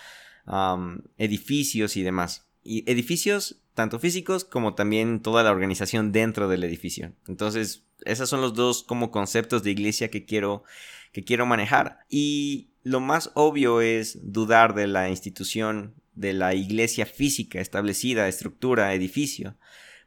edificios 1.17 1.95
y 1.95 2.03
demás. 2.03 2.47
Y 2.63 2.89
edificios 2.91 3.60
tanto 3.73 3.99
físicos 3.99 4.43
como 4.43 4.73
también 4.75 5.21
toda 5.21 5.43
la 5.43 5.51
organización 5.51 6.11
dentro 6.11 6.47
del 6.47 6.63
edificio. 6.63 7.13
Entonces, 7.27 7.83
esos 8.05 8.29
son 8.29 8.41
los 8.41 8.53
dos 8.53 8.83
como 8.83 9.11
conceptos 9.11 9.63
de 9.63 9.71
iglesia 9.71 10.09
que 10.09 10.25
quiero, 10.25 10.63
que 11.11 11.23
quiero 11.23 11.45
manejar. 11.45 11.99
Y 12.09 12.69
lo 12.83 12.99
más 12.99 13.31
obvio 13.35 13.81
es 13.81 14.19
dudar 14.23 14.73
de 14.73 14.87
la 14.87 15.09
institución 15.09 15.95
de 16.15 16.33
la 16.33 16.53
iglesia 16.53 17.05
física 17.05 17.61
establecida, 17.61 18.27
estructura, 18.27 18.93
edificio. 18.93 19.55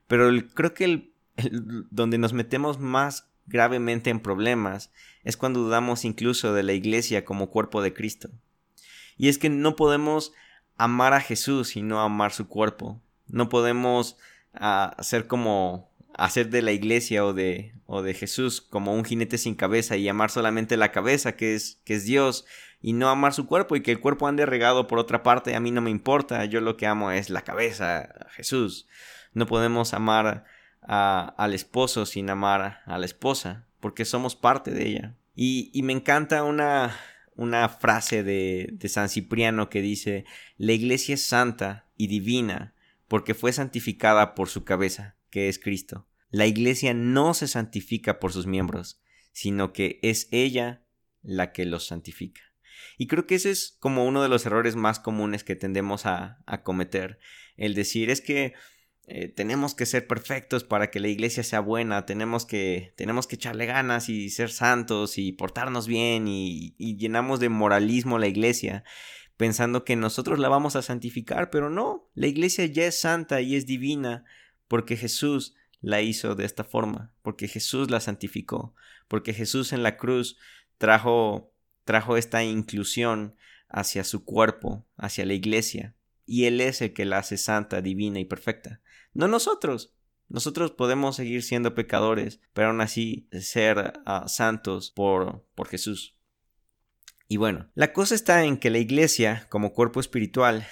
Pero 0.07 0.31
creo 0.55 0.75
que 0.75 0.85
el, 0.85 1.13
donde 1.91 2.19
nos 2.19 2.33
metemos 2.33 2.79
más 2.79 3.31
gravemente 3.47 4.11
en 4.11 4.21
problemas 4.21 4.91
es 5.23 5.37
cuando 5.37 5.61
dudamos 5.61 6.05
incluso 6.05 6.55
de 6.55 6.63
la 6.63 6.73
iglesia 6.73 7.25
como 7.25 7.51
cuerpo 7.51 7.83
de 7.83 7.95
Cristo. 7.95 8.31
Y 9.17 9.29
es 9.29 9.39
que 9.39 9.49
no 9.49 9.77
podemos 9.77 10.33
amar 10.77 11.13
a 11.13 11.21
Jesús 11.21 11.77
y 11.77 11.83
no 11.83 12.01
amar 12.01 12.33
su 12.33 12.49
cuerpo. 12.49 13.01
No 13.29 13.49
podemos 13.49 14.17
ah, 14.55 14.95
hacer 14.99 15.27
como 15.27 15.91
hacer 16.17 16.49
de 16.51 16.63
la 16.63 16.73
iglesia 16.73 17.25
o 17.25 17.33
de, 17.33 17.75
o 17.87 18.03
de 18.03 18.15
Jesús 18.15 18.61
como 18.61 18.95
un 18.95 19.05
jinete 19.05 19.39
sin 19.39 19.55
cabeza 19.55 19.97
y 19.97 20.09
amar 20.09 20.31
solamente 20.31 20.77
la 20.77 20.93
cabeza 20.93 21.37
que 21.37 21.55
es, 21.55 21.81
que 21.85 21.95
es 21.95 22.05
Dios 22.05 22.47
y 22.81 22.93
no 22.93 23.09
amar 23.09 23.33
su 23.33 23.47
cuerpo 23.47 23.77
y 23.77 23.83
que 23.83 23.91
el 23.91 24.01
cuerpo 24.01 24.27
ande 24.27 24.47
regado 24.47 24.87
por 24.87 24.99
otra 24.99 25.23
parte, 25.23 25.55
a 25.55 25.61
mí 25.61 25.71
no 25.71 25.81
me 25.81 25.91
importa, 25.91 26.45
yo 26.45 26.61
lo 26.61 26.77
que 26.77 26.87
amo 26.87 27.11
es 27.11 27.31
la 27.31 27.43
cabeza, 27.43 28.11
Jesús. 28.31 28.87
No 29.33 29.47
podemos 29.47 29.95
amar 29.95 30.45
al 30.83 31.55
esposo 31.55 32.05
sin 32.05 32.29
amar 32.29 32.83
a 32.85 32.99
la 32.99 33.07
esposa, 33.07 33.67
porque 33.81 34.05
somos 34.05 34.37
parte 34.37 34.71
de 34.71 34.87
ella. 34.87 35.15
Y, 35.35 35.71
y 35.73 35.83
me 35.83 35.95
encanta 35.95 36.45
una, 36.45 36.95
una 37.37 37.71
frase 37.71 38.23
de, 38.23 38.69
de 38.73 38.89
San 38.91 39.09
Cipriano 39.09 39.71
que 39.71 39.81
dice, 39.81 40.27
la 40.59 40.73
iglesia 40.73 41.15
es 41.15 41.25
santa 41.25 41.87
y 41.97 42.07
divina 42.09 42.74
porque 43.15 43.35
fue 43.35 43.53
santificada 43.53 44.35
por 44.35 44.49
su 44.49 44.65
cabeza, 44.65 45.17
que 45.31 45.49
es 45.49 45.61
Cristo. 45.61 46.09
La 46.31 46.49
iglesia 46.49 46.95
no 46.95 47.33
se 47.33 47.47
santifica 47.47 48.19
por 48.19 48.33
sus 48.33 48.49
miembros, 48.49 49.01
sino 49.31 49.73
que 49.73 50.01
es 50.03 50.27
ella 50.33 50.85
la 51.23 51.53
que 51.53 51.65
los 51.65 51.87
santifica. 51.87 52.41
Y 52.99 53.07
creo 53.07 53.25
que 53.29 53.37
ese 53.37 53.53
es 53.53 53.77
como 53.79 54.05
uno 54.05 54.21
de 54.21 54.29
los 54.29 54.47
errores 54.47 54.75
más 54.75 54.99
comunes 54.99 55.45
que 55.45 55.55
tendemos 55.55 56.07
a, 56.07 56.43
cometer, 56.65 57.21
el 57.57 57.75
decir 57.75 58.11
es 58.11 58.21
que 58.21 58.55
eh, 59.07 59.29
tenemos 59.29 59.77
que 59.77 59.87
ser 59.87 60.09
perfectos 60.09 60.65
para 60.65 60.91
que 60.91 60.99
la 60.99 61.07
iglesia 61.07 61.45
sea 61.45 61.61
buena, 61.61 62.07
tenemos 62.07 62.45
que, 62.45 62.95
tenemos 62.97 63.29
que 63.29 63.37
echarle 63.37 63.67
ganas 63.67 64.09
y 64.09 64.29
ser 64.29 64.51
santos 64.51 65.19
y 65.19 65.31
portarnos 65.31 65.87
bien 65.87 66.27
y, 66.27 66.75
y 66.79 66.97
llenamos 66.97 67.39
de 67.39 67.49
moralismo 67.49 68.19
la 68.19 68.27
iglesia 68.27 68.83
pensando 69.37 69.85
que 69.85 69.97
nosotros 69.97 70.39
la 70.39 70.49
vamos 70.49 70.77
a 70.77 70.83
santificar, 70.83 71.51
pero 71.51 71.71
no, 71.71 72.11
la 72.15 72.27
iglesia 72.27 72.67
ya 72.67 72.87
es 72.87 73.01
santa 73.01 73.41
y 73.41 73.57
es 73.57 73.67
divina 73.67 74.25
porque 74.69 74.97
Jesús 74.97 75.55
la 75.81 76.01
hizo 76.01 76.35
de 76.35 76.45
esta 76.45 76.65
forma, 76.65 77.13
porque 77.23 77.49
Jesús 77.49 77.91
la 77.91 78.01
santificó, 78.01 78.75
porque 79.09 79.35
Jesús 79.35 79.73
en 79.73 79.83
la 79.83 79.97
cruz 79.97 80.39
trajo 80.79 81.55
trajo 81.85 82.17
esta 82.17 82.43
inclusión 82.43 83.37
hacia 83.69 84.05
su 84.05 84.25
cuerpo, 84.25 84.87
hacia 84.97 85.27
la 85.27 85.35
iglesia, 85.35 85.95
y 86.27 86.47
él 86.47 86.61
es 86.61 86.81
el 86.81 86.93
que 86.93 87.05
la 87.05 87.19
hace 87.19 87.37
santa, 87.37 87.83
divina 87.83 88.19
y 88.19 88.25
perfecta, 88.25 88.81
no 89.13 89.29
nosotros. 89.29 89.95
Nosotros 90.29 90.71
podemos 90.71 91.17
seguir 91.17 91.43
siendo 91.43 91.75
pecadores, 91.75 92.41
pero 92.55 92.69
aún 92.69 92.81
así 92.81 93.29
ser 93.31 93.93
ah, 94.07 94.25
santos 94.27 94.91
por, 94.91 95.45
por 95.55 95.69
Jesús. 95.69 96.14
Y 97.29 97.37
bueno, 97.37 97.71
la 97.75 97.93
cosa 97.93 98.15
está 98.15 98.45
en 98.45 98.59
que 98.59 98.71
la 98.71 98.79
iglesia, 98.79 99.47
como 99.49 99.73
cuerpo 99.73 100.01
espiritual, 100.01 100.67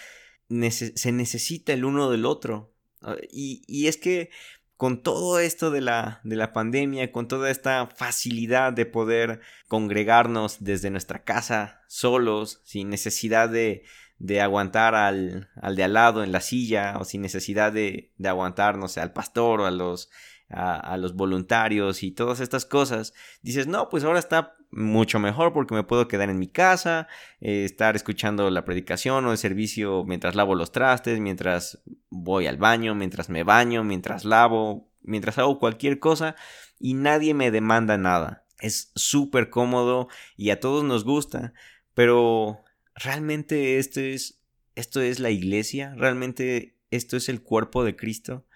se 0.49 1.13
necesita 1.13 1.73
el 1.73 1.85
uno 1.85 2.11
del 2.11 2.27
otro. 2.27 2.75
Ah, 3.01 3.17
y, 3.31 3.87
es 3.87 3.97
que 3.97 4.31
con 4.77 5.03
todo 5.03 5.39
esto 5.39 5.71
de 5.71 5.81
la, 5.81 6.21
de 6.25 6.37
la 6.37 6.53
pandemia, 6.53 7.13
con 7.13 7.29
toda 7.29 7.51
esta 7.51 7.87
facilidad 7.87 8.73
de 8.73 8.87
poder 8.87 9.41
congregarnos 9.69 10.63
desde 10.63 10.91
nuestra 10.91 11.25
casa 11.25 11.81
solos, 11.89 12.61
sin 12.65 12.91
necesidad 12.91 13.49
de, 13.49 13.85
de 14.19 14.41
aguantar 14.41 14.95
al, 14.95 15.51
al, 15.57 15.77
de 15.77 15.85
al 15.85 15.95
lado 15.95 16.23
en 16.23 16.33
la 16.33 16.41
silla 16.41 16.97
o 17.01 17.05
sin 17.05 17.23
necesidad 17.23 17.73
de, 17.73 18.13
de 18.19 18.29
aguantar, 18.29 18.77
no 18.77 18.89
sé, 18.89 19.01
al 19.01 19.13
pastor 19.13 19.61
o 19.61 19.67
a 19.67 19.71
los, 19.71 20.11
a, 20.49 20.97
los 20.97 21.15
voluntarios 21.15 22.03
y 22.03 22.13
todas 22.13 22.41
estas 22.41 22.65
cosas, 22.65 23.15
dices, 23.41 23.67
no, 23.67 23.89
pues 23.89 24.05
ahora 24.05 24.19
está 24.19 24.57
mucho 24.73 25.19
mejor 25.19 25.53
porque 25.53 25.75
me 25.75 25.85
puedo 25.85 26.09
quedar 26.09 26.31
en 26.31 26.39
mi 26.39 26.49
casa, 26.49 27.07
eh, 27.41 27.65
estar 27.65 27.95
escuchando 27.95 28.51
la 28.51 28.65
predicación 28.65 29.25
o 29.27 29.33
el 29.33 29.39
servicio 29.39 30.05
mientras 30.05 30.35
lavo 30.35 30.55
los 30.55 30.73
trastes, 30.73 31.21
mientras 31.21 31.83
voy 32.09 32.47
al 32.47 32.57
baño, 32.57 32.95
mientras 32.95 33.29
me 33.29 33.45
baño, 33.45 33.85
mientras 33.85 34.25
lavo, 34.25 34.91
mientras 35.03 35.39
hago 35.39 35.59
cualquier 35.59 35.99
cosa 35.99 36.35
y 36.79 36.95
nadie 36.95 37.35
me 37.35 37.51
demanda 37.51 37.99
nada. 37.99 38.47
Es 38.61 38.93
súper 38.95 39.51
cómodo 39.51 40.09
y 40.37 40.51
a 40.51 40.61
todos 40.61 40.85
nos 40.85 41.05
gusta, 41.05 41.53
pero 41.95 42.63
realmente 42.95 43.79
esto 43.79 44.01
es, 44.01 44.41
esto 44.75 45.01
es 45.03 45.21
la 45.21 45.31
iglesia, 45.31 45.95
realmente 45.97 46.79
esto 46.91 47.17
es 47.17 47.29
el 47.29 47.43
cuerpo 47.43 47.85
de 47.85 47.97
Cristo. 47.97 48.47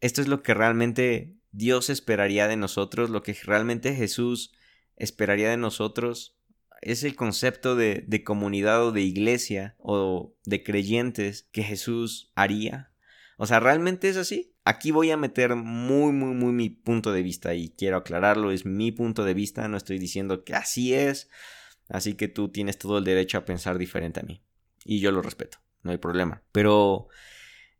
Esto 0.00 0.20
es 0.20 0.28
lo 0.28 0.42
que 0.42 0.54
realmente 0.54 1.34
Dios 1.52 1.88
esperaría 1.88 2.48
de 2.48 2.56
nosotros, 2.56 3.08
lo 3.08 3.22
que 3.22 3.34
realmente 3.44 3.94
Jesús 3.94 4.52
esperaría 4.96 5.50
de 5.50 5.56
nosotros. 5.56 6.38
Es 6.82 7.04
el 7.04 7.16
concepto 7.16 7.76
de, 7.76 8.04
de 8.06 8.24
comunidad 8.24 8.84
o 8.84 8.92
de 8.92 9.02
iglesia 9.02 9.76
o 9.78 10.34
de 10.44 10.62
creyentes 10.62 11.48
que 11.52 11.62
Jesús 11.62 12.32
haría. 12.34 12.92
O 13.38 13.46
sea, 13.46 13.60
¿realmente 13.60 14.08
es 14.08 14.16
así? 14.16 14.54
Aquí 14.64 14.90
voy 14.90 15.10
a 15.10 15.16
meter 15.16 15.54
muy, 15.54 16.12
muy, 16.12 16.34
muy 16.34 16.52
mi 16.52 16.70
punto 16.70 17.12
de 17.12 17.22
vista 17.22 17.54
y 17.54 17.70
quiero 17.70 17.98
aclararlo, 17.98 18.50
es 18.50 18.66
mi 18.66 18.92
punto 18.92 19.24
de 19.24 19.34
vista, 19.34 19.68
no 19.68 19.76
estoy 19.76 19.98
diciendo 19.98 20.42
que 20.42 20.54
así 20.54 20.92
es, 20.92 21.28
así 21.88 22.14
que 22.14 22.26
tú 22.26 22.48
tienes 22.48 22.78
todo 22.78 22.98
el 22.98 23.04
derecho 23.04 23.38
a 23.38 23.44
pensar 23.44 23.78
diferente 23.78 24.20
a 24.20 24.24
mí. 24.24 24.42
Y 24.84 25.00
yo 25.00 25.12
lo 25.12 25.22
respeto, 25.22 25.58
no 25.82 25.92
hay 25.92 25.98
problema. 25.98 26.42
Pero 26.50 27.08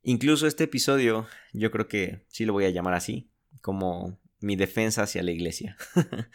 Incluso 0.08 0.46
este 0.46 0.62
episodio, 0.62 1.26
yo 1.52 1.72
creo 1.72 1.88
que 1.88 2.24
sí 2.28 2.44
lo 2.44 2.52
voy 2.52 2.64
a 2.64 2.70
llamar 2.70 2.94
así, 2.94 3.28
como 3.60 4.20
mi 4.38 4.54
defensa 4.54 5.02
hacia 5.02 5.20
la 5.24 5.32
iglesia. 5.32 5.76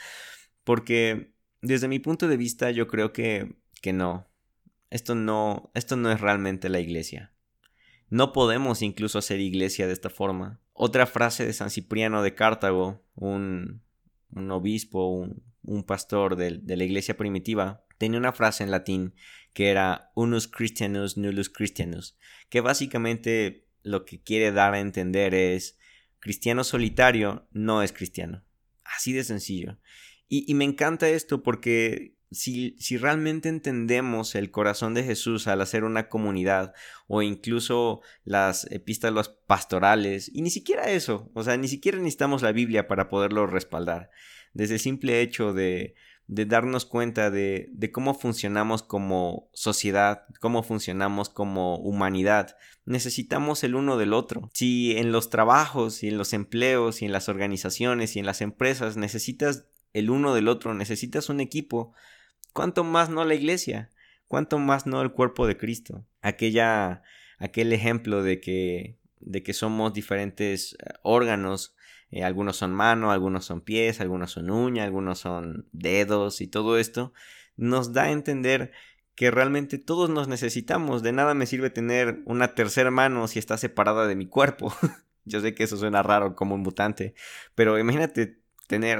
Porque 0.63 1.33
desde 1.61 1.87
mi 1.87 1.99
punto 1.99 2.27
de 2.27 2.37
vista 2.37 2.71
yo 2.71 2.87
creo 2.87 3.13
que, 3.13 3.55
que 3.81 3.93
no. 3.93 4.27
Esto 4.89 5.15
no, 5.15 5.71
esto 5.73 5.95
no 5.95 6.11
es 6.11 6.19
realmente 6.19 6.69
la 6.69 6.79
iglesia. 6.79 7.33
No 8.09 8.33
podemos 8.33 8.81
incluso 8.81 9.19
hacer 9.19 9.39
iglesia 9.39 9.87
de 9.87 9.93
esta 9.93 10.09
forma. 10.09 10.59
Otra 10.73 11.05
frase 11.07 11.45
de 11.45 11.53
San 11.53 11.69
Cipriano 11.69 12.23
de 12.23 12.35
Cartago, 12.35 13.05
un, 13.15 13.81
un 14.31 14.51
obispo, 14.51 15.07
un, 15.07 15.43
un 15.63 15.83
pastor 15.83 16.35
de, 16.35 16.59
de, 16.61 16.75
la 16.75 16.83
iglesia 16.83 17.15
primitiva, 17.15 17.85
tenía 17.97 18.19
una 18.19 18.33
frase 18.33 18.63
en 18.63 18.71
latín 18.71 19.13
que 19.53 19.69
era 19.69 20.11
unus 20.15 20.47
Christianus 20.47 21.17
nullus 21.17 21.49
Christianus, 21.49 22.17
que 22.49 22.61
básicamente 22.61 23.67
lo 23.83 24.05
que 24.05 24.21
quiere 24.21 24.51
dar 24.51 24.73
a 24.73 24.79
entender 24.79 25.33
es 25.33 25.77
cristiano 26.19 26.63
solitario 26.63 27.47
no 27.51 27.81
es 27.81 27.91
cristiano. 27.91 28.43
Así 28.83 29.13
de 29.13 29.23
sencillo. 29.23 29.79
Y, 30.33 30.53
me 30.53 30.63
encanta 30.63 31.09
esto 31.09 31.43
porque 31.43 32.15
si, 32.31 32.77
si, 32.79 32.95
realmente 32.95 33.49
entendemos 33.49 34.33
el 34.35 34.49
corazón 34.49 34.93
de 34.93 35.03
Jesús 35.03 35.45
al 35.45 35.59
hacer 35.59 35.83
una 35.83 36.07
comunidad 36.07 36.73
o 37.07 37.21
incluso 37.21 37.99
las 38.23 38.63
epístolas 38.71 39.27
pastorales, 39.27 40.31
y 40.33 40.41
ni 40.41 40.49
siquiera 40.49 40.89
eso, 40.89 41.29
o 41.33 41.43
sea, 41.43 41.57
ni 41.57 41.67
siquiera 41.67 41.97
necesitamos 41.97 42.43
la 42.43 42.53
Biblia 42.53 42.87
para 42.87 43.09
poderlo 43.09 43.45
respaldar, 43.45 44.09
desde 44.53 44.75
el 44.75 44.79
simple 44.79 45.19
hecho 45.19 45.51
de, 45.51 45.95
de 46.27 46.45
darnos 46.45 46.85
cuenta 46.85 47.29
de, 47.29 47.67
de 47.73 47.91
cómo 47.91 48.13
funcionamos 48.13 48.83
como 48.83 49.49
sociedad, 49.51 50.23
cómo 50.39 50.63
funcionamos 50.63 51.27
como 51.27 51.75
humanidad, 51.75 52.55
necesitamos 52.85 53.65
el 53.65 53.75
uno 53.75 53.97
del 53.97 54.13
otro. 54.13 54.49
Si 54.53 54.95
en 54.95 55.11
los 55.11 55.29
trabajos 55.29 56.03
y 56.03 56.07
en 56.07 56.17
los 56.17 56.31
empleos 56.31 57.01
y 57.01 57.05
en 57.05 57.11
las 57.11 57.27
organizaciones 57.27 58.15
y 58.15 58.19
en 58.19 58.25
las 58.25 58.39
empresas 58.39 58.95
necesitas 58.95 59.65
el 59.93 60.09
uno 60.09 60.33
del 60.33 60.47
otro, 60.47 60.73
necesitas 60.73 61.29
un 61.29 61.41
equipo, 61.41 61.93
¿Cuánto 62.53 62.83
más 62.83 63.09
no 63.09 63.23
la 63.23 63.35
iglesia? 63.35 63.89
¿Cuánto 64.27 64.59
más 64.59 64.85
no 64.85 65.01
el 65.01 65.11
cuerpo 65.11 65.47
de 65.47 65.57
Cristo? 65.57 66.05
Aquella, 66.21 67.03
aquel 67.37 67.71
ejemplo 67.73 68.23
de 68.23 68.39
que, 68.41 68.97
de 69.19 69.43
que 69.43 69.53
somos 69.53 69.93
diferentes 69.93 70.73
eh, 70.73 70.93
órganos, 71.03 71.75
eh, 72.11 72.23
algunos 72.23 72.57
son 72.57 72.73
manos, 72.73 73.11
algunos 73.11 73.45
son 73.45 73.61
pies, 73.61 74.01
algunos 74.01 74.31
son 74.31 74.49
uñas, 74.49 74.85
algunos 74.85 75.19
son 75.19 75.67
dedos 75.71 76.41
y 76.41 76.47
todo 76.47 76.77
esto, 76.77 77.13
nos 77.55 77.93
da 77.93 78.03
a 78.03 78.11
entender 78.11 78.71
que 79.15 79.31
realmente 79.31 79.77
todos 79.77 80.09
nos 80.09 80.27
necesitamos. 80.27 81.03
De 81.03 81.13
nada 81.13 81.33
me 81.33 81.45
sirve 81.45 81.69
tener 81.69 82.21
una 82.25 82.53
tercera 82.53 82.91
mano 82.91 83.27
si 83.27 83.39
está 83.39 83.57
separada 83.57 84.07
de 84.07 84.15
mi 84.15 84.27
cuerpo. 84.27 84.73
Yo 85.25 85.39
sé 85.39 85.53
que 85.53 85.63
eso 85.63 85.77
suena 85.77 86.03
raro 86.03 86.35
como 86.35 86.55
un 86.55 86.61
mutante, 86.61 87.13
pero 87.55 87.77
imagínate 87.79 88.39
tener 88.67 88.99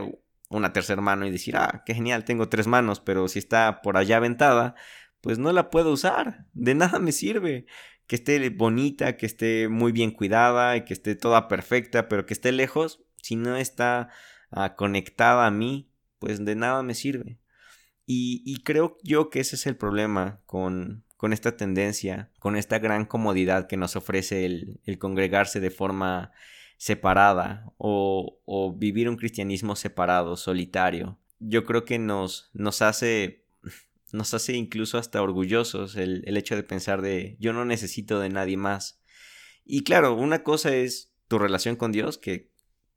una 0.51 0.73
tercera 0.73 1.01
mano 1.01 1.25
y 1.25 1.31
decir, 1.31 1.55
ah, 1.57 1.83
qué 1.85 1.93
genial, 1.95 2.25
tengo 2.25 2.49
tres 2.49 2.67
manos, 2.67 2.99
pero 2.99 3.27
si 3.27 3.39
está 3.39 3.81
por 3.81 3.97
allá 3.97 4.17
aventada, 4.17 4.75
pues 5.21 5.39
no 5.39 5.51
la 5.53 5.69
puedo 5.69 5.91
usar, 5.91 6.45
de 6.53 6.75
nada 6.75 6.99
me 6.99 7.11
sirve. 7.11 7.65
Que 8.07 8.15
esté 8.17 8.49
bonita, 8.49 9.15
que 9.15 9.25
esté 9.25 9.69
muy 9.69 9.93
bien 9.93 10.11
cuidada 10.11 10.75
y 10.75 10.83
que 10.83 10.93
esté 10.93 11.15
toda 11.15 11.47
perfecta, 11.47 12.09
pero 12.09 12.25
que 12.25 12.33
esté 12.33 12.51
lejos, 12.51 13.01
si 13.21 13.37
no 13.37 13.55
está 13.55 14.09
ah, 14.51 14.75
conectada 14.75 15.45
a 15.47 15.51
mí, 15.51 15.89
pues 16.19 16.43
de 16.43 16.55
nada 16.55 16.83
me 16.83 16.93
sirve. 16.93 17.39
Y, 18.05 18.61
creo 18.63 18.97
yo 19.03 19.29
que 19.29 19.39
ese 19.39 19.55
es 19.55 19.65
el 19.67 19.77
problema 19.77 20.41
con, 20.45 21.05
con 21.15 21.31
esta 21.31 21.55
tendencia, 21.55 22.29
con 22.39 22.57
esta 22.57 22.79
gran 22.79 23.05
comodidad 23.05 23.67
que 23.67 23.77
nos 23.77 23.95
ofrece 23.95 24.45
el 24.45 24.99
congregarse 24.99 25.61
de 25.61 25.71
forma 25.71 26.33
separada 26.81 27.71
o, 27.77 28.75
vivir 28.75 29.07
un 29.07 29.15
cristianismo 29.15 29.75
separado, 29.75 30.35
solitario. 30.35 31.19
Yo 31.37 31.63
creo 31.63 31.85
que 31.85 31.99
nos, 31.99 32.49
hace 32.81 33.45
nos 34.11 34.33
hace 34.33 34.53
incluso 34.53 34.97
hasta 34.97 35.21
orgullosos 35.21 35.95
el, 35.95 36.23
el, 36.25 36.37
hecho 36.37 36.55
de 36.55 36.63
pensar 36.63 37.03
de 37.03 37.37
yo 37.39 37.53
no 37.53 37.65
necesito 37.65 38.19
de 38.19 38.29
nadie 38.29 38.57
más. 38.57 38.99
Y 39.63 39.83
claro, 39.83 40.15
una 40.15 40.41
cosa 40.41 40.75
es 40.75 41.13
tu 41.27 41.37
relación 41.37 41.75
con 41.75 41.91
Dios, 41.91 42.17
que 42.17 42.49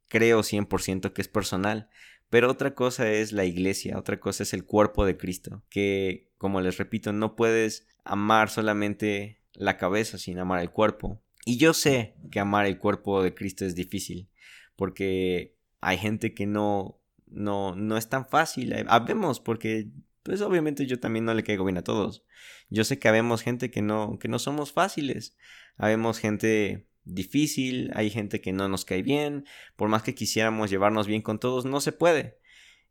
creo 0.08 0.40
100% 0.40 1.12
que 1.12 1.20
es 1.20 1.28
personal, 1.28 1.90
pero 2.30 2.50
otra 2.50 2.74
cosa 2.74 3.10
es 3.10 3.32
la 3.32 3.44
iglesia, 3.44 3.98
otra 3.98 4.18
cosa 4.18 4.44
es 4.44 4.54
el 4.54 4.64
cuerpo 4.64 5.04
de 5.04 5.18
Cristo, 5.18 5.62
que 5.68 6.32
como 6.38 6.62
les 6.62 6.78
repito, 6.78 7.12
no 7.12 7.36
puedes 7.36 7.86
amar 8.02 8.48
solamente 8.48 9.42
la 9.52 9.76
cabeza 9.76 10.16
sin 10.16 10.38
amar 10.38 10.60
el 10.60 10.70
cuerpo. 10.70 11.20
Y 11.44 11.58
yo 11.58 11.74
sé 11.74 12.16
que 12.30 12.40
amar 12.40 12.66
el 12.66 12.78
cuerpo 12.78 13.22
de 13.22 13.34
Cristo 13.34 13.64
es 13.64 13.74
difícil, 13.74 14.28
porque 14.76 15.56
hay 15.80 15.98
gente 15.98 16.34
que 16.34 16.46
no, 16.46 17.00
no, 17.26 17.74
no 17.76 17.96
es 17.96 18.08
tan 18.08 18.26
fácil. 18.26 18.74
Habemos, 18.88 19.40
porque 19.40 19.90
pues 20.22 20.40
obviamente 20.40 20.86
yo 20.86 20.98
también 20.98 21.26
no 21.26 21.34
le 21.34 21.44
caigo 21.44 21.64
bien 21.64 21.78
a 21.78 21.84
todos. 21.84 22.24
Yo 22.70 22.84
sé 22.84 22.98
que 22.98 23.08
habemos 23.08 23.42
gente 23.42 23.70
que 23.70 23.82
no, 23.82 24.18
que 24.18 24.28
no 24.28 24.38
somos 24.38 24.72
fáciles. 24.72 25.36
Habemos 25.76 26.18
gente 26.18 26.88
difícil, 27.04 27.90
hay 27.94 28.10
gente 28.10 28.40
que 28.40 28.52
no 28.52 28.68
nos 28.68 28.84
cae 28.84 29.02
bien, 29.02 29.44
por 29.76 29.88
más 29.88 30.02
que 30.02 30.14
quisiéramos 30.14 30.70
llevarnos 30.70 31.06
bien 31.06 31.20
con 31.20 31.38
todos, 31.38 31.66
no 31.66 31.80
se 31.80 31.92
puede. 31.92 32.38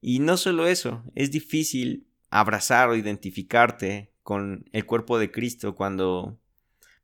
Y 0.01 0.19
no 0.19 0.37
solo 0.37 0.67
eso, 0.67 1.03
es 1.15 1.31
difícil 1.31 2.07
abrazar 2.29 2.89
o 2.89 2.95
identificarte 2.95 4.13
con 4.21 4.69
el 4.71 4.85
cuerpo 4.85 5.17
de 5.17 5.31
Cristo 5.31 5.75
cuando 5.75 6.39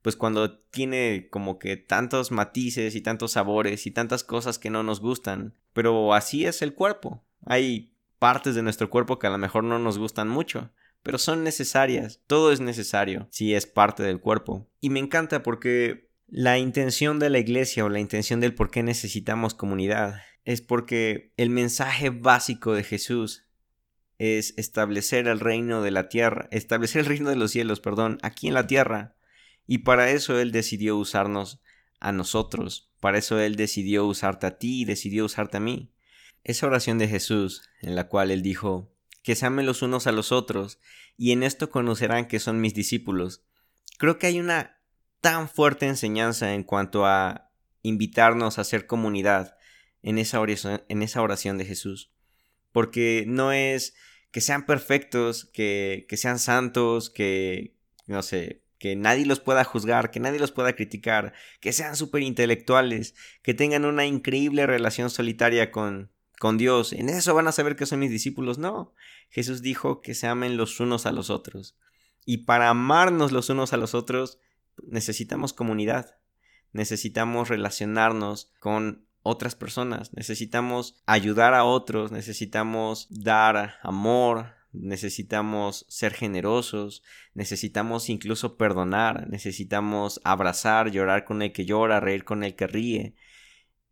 pues 0.02 0.16
cuando 0.16 0.58
tiene 0.58 1.28
como 1.30 1.58
que 1.58 1.76
tantos 1.76 2.30
matices 2.30 2.94
y 2.94 3.00
tantos 3.00 3.32
sabores 3.32 3.86
y 3.86 3.90
tantas 3.90 4.24
cosas 4.24 4.58
que 4.58 4.70
no 4.70 4.82
nos 4.82 5.00
gustan. 5.00 5.54
Pero 5.72 6.14
así 6.14 6.46
es 6.46 6.62
el 6.62 6.74
cuerpo. 6.74 7.24
Hay 7.44 7.94
partes 8.18 8.54
de 8.54 8.62
nuestro 8.62 8.90
cuerpo 8.90 9.18
que 9.18 9.26
a 9.26 9.30
lo 9.30 9.38
mejor 9.38 9.64
no 9.64 9.78
nos 9.78 9.98
gustan 9.98 10.28
mucho, 10.28 10.70
pero 11.02 11.18
son 11.18 11.44
necesarias. 11.44 12.20
Todo 12.26 12.52
es 12.52 12.60
necesario 12.60 13.28
si 13.30 13.54
es 13.54 13.66
parte 13.66 14.02
del 14.02 14.20
cuerpo. 14.20 14.68
Y 14.80 14.90
me 14.90 15.00
encanta 15.00 15.42
porque 15.42 16.10
la 16.26 16.58
intención 16.58 17.18
de 17.18 17.30
la 17.30 17.38
iglesia 17.38 17.84
o 17.84 17.88
la 17.88 18.00
intención 18.00 18.40
del 18.40 18.54
por 18.54 18.70
qué 18.70 18.82
necesitamos 18.82 19.54
comunidad 19.54 20.22
es 20.44 20.62
porque 20.62 21.32
el 21.36 21.50
mensaje 21.50 22.10
básico 22.10 22.72
de 22.72 22.84
Jesús 22.84 23.46
es 24.18 24.54
establecer 24.56 25.28
el 25.28 25.40
reino 25.40 25.82
de 25.82 25.90
la 25.90 26.08
tierra, 26.08 26.48
establecer 26.50 27.00
el 27.00 27.06
reino 27.06 27.30
de 27.30 27.36
los 27.36 27.50
cielos, 27.50 27.80
perdón, 27.80 28.18
aquí 28.22 28.48
en 28.48 28.54
la 28.54 28.66
tierra 28.66 29.16
y 29.72 29.78
para 29.78 30.10
eso 30.10 30.40
Él 30.40 30.50
decidió 30.50 30.96
usarnos 30.96 31.60
a 32.00 32.10
nosotros. 32.10 32.90
Para 32.98 33.18
eso 33.18 33.38
Él 33.38 33.54
decidió 33.54 34.04
usarte 34.04 34.48
a 34.48 34.58
ti 34.58 34.80
y 34.80 34.84
decidió 34.84 35.24
usarte 35.24 35.58
a 35.58 35.60
mí. 35.60 35.92
Esa 36.42 36.66
oración 36.66 36.98
de 36.98 37.06
Jesús, 37.06 37.62
en 37.80 37.94
la 37.94 38.08
cual 38.08 38.32
Él 38.32 38.42
dijo, 38.42 38.92
que 39.22 39.36
se 39.36 39.46
amen 39.46 39.66
los 39.66 39.82
unos 39.82 40.08
a 40.08 40.12
los 40.12 40.32
otros, 40.32 40.80
y 41.16 41.30
en 41.30 41.44
esto 41.44 41.70
conocerán 41.70 42.26
que 42.26 42.40
son 42.40 42.60
mis 42.60 42.74
discípulos. 42.74 43.44
Creo 43.96 44.18
que 44.18 44.26
hay 44.26 44.40
una 44.40 44.80
tan 45.20 45.48
fuerte 45.48 45.86
enseñanza 45.86 46.52
en 46.52 46.64
cuanto 46.64 47.06
a 47.06 47.52
invitarnos 47.82 48.58
a 48.58 48.64
ser 48.64 48.88
comunidad 48.88 49.56
en 50.02 50.18
esa 50.18 50.40
oración, 50.40 50.82
en 50.88 51.02
esa 51.02 51.22
oración 51.22 51.58
de 51.58 51.66
Jesús. 51.66 52.10
Porque 52.72 53.22
no 53.28 53.52
es 53.52 53.94
que 54.32 54.40
sean 54.40 54.66
perfectos, 54.66 55.44
que, 55.44 56.06
que 56.08 56.16
sean 56.16 56.40
santos, 56.40 57.08
que, 57.08 57.76
no 58.08 58.24
sé, 58.24 58.59
que 58.80 58.96
nadie 58.96 59.26
los 59.26 59.40
pueda 59.40 59.62
juzgar, 59.62 60.10
que 60.10 60.20
nadie 60.20 60.40
los 60.40 60.52
pueda 60.52 60.74
criticar, 60.74 61.34
que 61.60 61.74
sean 61.74 61.96
súper 61.96 62.22
intelectuales, 62.22 63.14
que 63.42 63.52
tengan 63.52 63.84
una 63.84 64.06
increíble 64.06 64.66
relación 64.66 65.10
solitaria 65.10 65.70
con, 65.70 66.10
con 66.38 66.56
Dios. 66.56 66.94
En 66.94 67.10
eso 67.10 67.34
van 67.34 67.46
a 67.46 67.52
saber 67.52 67.76
que 67.76 67.84
son 67.84 68.00
mis 68.00 68.10
discípulos. 68.10 68.56
No, 68.56 68.94
Jesús 69.28 69.60
dijo 69.60 70.00
que 70.00 70.14
se 70.14 70.26
amen 70.26 70.56
los 70.56 70.80
unos 70.80 71.04
a 71.04 71.12
los 71.12 71.28
otros. 71.28 71.76
Y 72.24 72.38
para 72.38 72.70
amarnos 72.70 73.32
los 73.32 73.50
unos 73.50 73.74
a 73.74 73.76
los 73.76 73.94
otros 73.94 74.38
necesitamos 74.86 75.52
comunidad, 75.52 76.16
necesitamos 76.72 77.50
relacionarnos 77.50 78.50
con 78.60 79.04
otras 79.22 79.56
personas, 79.56 80.14
necesitamos 80.14 81.02
ayudar 81.04 81.52
a 81.52 81.64
otros, 81.64 82.12
necesitamos 82.12 83.08
dar 83.10 83.74
amor, 83.82 84.54
necesitamos 84.72 85.84
ser 85.88 86.14
generosos, 86.14 87.02
necesitamos 87.34 88.08
incluso 88.08 88.56
perdonar, 88.56 89.28
necesitamos 89.28 90.20
abrazar, 90.24 90.90
llorar 90.90 91.24
con 91.24 91.42
el 91.42 91.52
que 91.52 91.64
llora, 91.64 92.00
reír 92.00 92.24
con 92.24 92.44
el 92.44 92.54
que 92.54 92.66
ríe, 92.66 93.14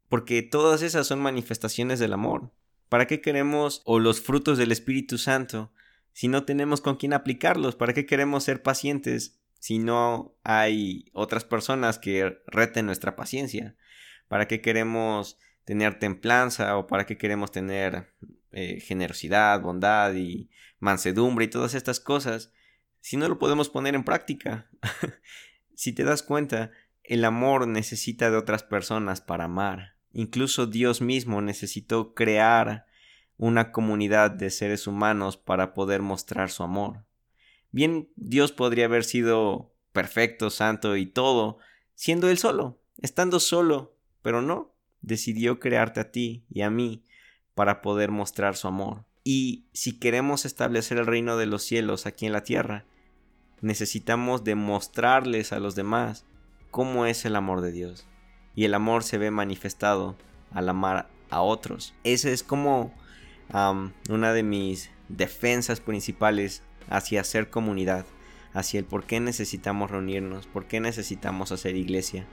porque 0.08 0.42
todas 0.42 0.82
esas 0.82 1.06
son 1.06 1.20
manifestaciones 1.20 1.98
del 1.98 2.12
amor. 2.12 2.52
¿Para 2.88 3.06
qué 3.06 3.20
queremos 3.20 3.82
o 3.84 3.98
los 3.98 4.20
frutos 4.20 4.56
del 4.56 4.72
Espíritu 4.72 5.18
Santo 5.18 5.72
si 6.12 6.28
no 6.28 6.44
tenemos 6.44 6.80
con 6.80 6.96
quién 6.96 7.12
aplicarlos? 7.12 7.76
¿Para 7.76 7.92
qué 7.92 8.06
queremos 8.06 8.44
ser 8.44 8.62
pacientes 8.62 9.38
si 9.58 9.78
no 9.78 10.34
hay 10.42 11.10
otras 11.12 11.44
personas 11.44 11.98
que 11.98 12.38
reten 12.46 12.86
nuestra 12.86 13.14
paciencia? 13.14 13.76
¿Para 14.28 14.48
qué 14.48 14.62
queremos 14.62 15.38
tener 15.64 15.98
templanza 15.98 16.78
o 16.78 16.86
para 16.86 17.04
qué 17.04 17.18
queremos 17.18 17.52
tener 17.52 18.14
eh, 18.52 18.80
generosidad, 18.80 19.61
bondad 19.61 20.14
y 20.14 20.50
mansedumbre 20.78 21.46
y 21.46 21.48
todas 21.48 21.74
estas 21.74 22.00
cosas, 22.00 22.52
si 23.00 23.16
no 23.16 23.28
lo 23.28 23.38
podemos 23.38 23.68
poner 23.68 23.94
en 23.94 24.04
práctica. 24.04 24.68
si 25.74 25.92
te 25.92 26.04
das 26.04 26.22
cuenta, 26.22 26.70
el 27.04 27.24
amor 27.24 27.66
necesita 27.66 28.30
de 28.30 28.37
otras 28.37 28.62
personas 28.62 29.20
para 29.20 29.44
amar. 29.44 29.94
Incluso 30.12 30.66
Dios 30.66 31.00
mismo 31.00 31.40
necesitó 31.40 32.14
crear 32.14 32.87
una 33.37 33.70
comunidad 33.72 34.30
de 34.30 34.50
seres 34.50 34.87
humanos 34.87 35.37
para 35.37 35.72
poder 35.72 36.02
mostrar 36.02 36.50
su 36.50 36.62
amor. 36.62 37.04
Bien, 37.70 38.08
Dios 38.16 38.52
podría 38.52 38.87
haber 38.87 39.04
sido 39.04 39.72
perfecto, 39.92 40.50
santo 40.50 40.96
y 40.96 41.06
todo, 41.06 41.58
siendo 41.94 42.28
Él 42.28 42.38
solo, 42.38 42.80
estando 42.98 43.40
solo, 43.40 43.96
pero 44.22 44.42
no, 44.42 44.74
decidió 45.00 45.61
crearte 45.61 46.00
a 46.00 46.11
ti 46.11 46.44
y 46.50 46.62
a 46.62 46.70
mí 46.70 47.04
para 47.58 47.82
poder 47.82 48.12
mostrar 48.12 48.54
su 48.54 48.68
amor. 48.68 49.04
Y 49.24 49.64
si 49.72 49.98
queremos 49.98 50.44
establecer 50.44 50.96
el 50.96 51.06
reino 51.06 51.36
de 51.36 51.46
los 51.46 51.64
cielos 51.64 52.06
aquí 52.06 52.24
en 52.24 52.32
la 52.32 52.44
tierra, 52.44 52.84
necesitamos 53.62 54.44
demostrarles 54.44 55.52
a 55.52 55.58
los 55.58 55.74
demás 55.74 56.24
cómo 56.70 57.04
es 57.04 57.24
el 57.24 57.34
amor 57.34 57.60
de 57.60 57.72
Dios. 57.72 58.06
Y 58.54 58.64
el 58.64 58.74
amor 58.74 59.02
se 59.02 59.18
ve 59.18 59.32
manifestado 59.32 60.16
al 60.52 60.68
amar 60.68 61.08
a 61.30 61.40
otros. 61.40 61.94
Esa 62.04 62.30
es 62.30 62.44
como 62.44 62.94
una 64.08 64.32
de 64.32 64.44
mis 64.44 64.92
defensas 65.08 65.80
principales 65.80 66.62
hacia 66.88 67.24
ser 67.24 67.50
comunidad, 67.50 68.06
hacia 68.52 68.78
el 68.78 68.86
por 68.86 69.04
qué 69.04 69.18
necesitamos 69.18 69.90
reunirnos, 69.90 70.46
por 70.46 70.66
qué 70.66 70.78
necesitamos 70.78 71.50
hacer 71.50 71.74
iglesia. 71.74 72.24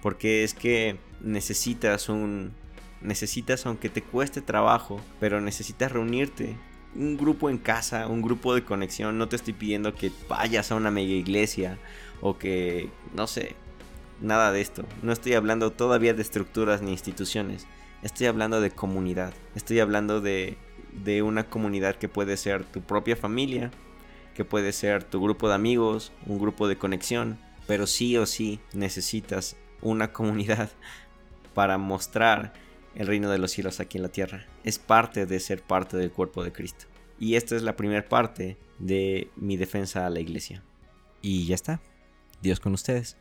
Porque 0.00 0.44
es 0.44 0.54
que 0.54 0.98
necesitas 1.20 2.08
un... 2.08 2.54
Necesitas, 3.02 3.66
aunque 3.66 3.88
te 3.88 4.02
cueste 4.02 4.40
trabajo, 4.40 5.00
pero 5.20 5.40
necesitas 5.40 5.92
reunirte. 5.92 6.56
Un 6.94 7.16
grupo 7.16 7.48
en 7.48 7.58
casa, 7.58 8.06
un 8.06 8.22
grupo 8.22 8.54
de 8.54 8.64
conexión. 8.64 9.18
No 9.18 9.28
te 9.28 9.36
estoy 9.36 9.54
pidiendo 9.54 9.94
que 9.94 10.12
vayas 10.28 10.70
a 10.70 10.76
una 10.76 10.90
mega 10.90 11.12
iglesia 11.12 11.78
o 12.20 12.38
que, 12.38 12.90
no 13.14 13.26
sé, 13.26 13.56
nada 14.20 14.52
de 14.52 14.60
esto. 14.60 14.84
No 15.02 15.12
estoy 15.12 15.34
hablando 15.34 15.72
todavía 15.72 16.14
de 16.14 16.22
estructuras 16.22 16.82
ni 16.82 16.92
instituciones. 16.92 17.66
Estoy 18.02 18.26
hablando 18.26 18.60
de 18.60 18.70
comunidad. 18.70 19.32
Estoy 19.54 19.80
hablando 19.80 20.20
de, 20.20 20.56
de 20.92 21.22
una 21.22 21.48
comunidad 21.48 21.96
que 21.96 22.08
puede 22.08 22.36
ser 22.36 22.64
tu 22.64 22.82
propia 22.82 23.16
familia, 23.16 23.70
que 24.34 24.44
puede 24.44 24.72
ser 24.72 25.04
tu 25.04 25.22
grupo 25.22 25.48
de 25.48 25.54
amigos, 25.54 26.12
un 26.26 26.38
grupo 26.38 26.68
de 26.68 26.78
conexión, 26.78 27.38
pero 27.66 27.86
sí 27.86 28.16
o 28.16 28.26
sí 28.26 28.60
necesitas 28.72 29.56
una 29.80 30.12
comunidad 30.12 30.70
para 31.54 31.78
mostrar 31.78 32.52
el 32.94 33.06
reino 33.06 33.30
de 33.30 33.38
los 33.38 33.50
cielos 33.50 33.80
aquí 33.80 33.98
en 33.98 34.02
la 34.02 34.10
tierra. 34.10 34.46
Es 34.64 34.78
parte 34.78 35.26
de 35.26 35.40
ser 35.40 35.62
parte 35.62 35.96
del 35.96 36.12
cuerpo 36.12 36.44
de 36.44 36.52
Cristo. 36.52 36.86
Y 37.18 37.36
esta 37.36 37.56
es 37.56 37.62
la 37.62 37.76
primera 37.76 38.08
parte 38.08 38.58
de 38.78 39.30
mi 39.36 39.56
defensa 39.56 40.06
a 40.06 40.10
la 40.10 40.20
iglesia. 40.20 40.62
Y 41.20 41.46
ya 41.46 41.54
está. 41.54 41.80
Dios 42.40 42.58
con 42.58 42.72
ustedes. 42.72 43.16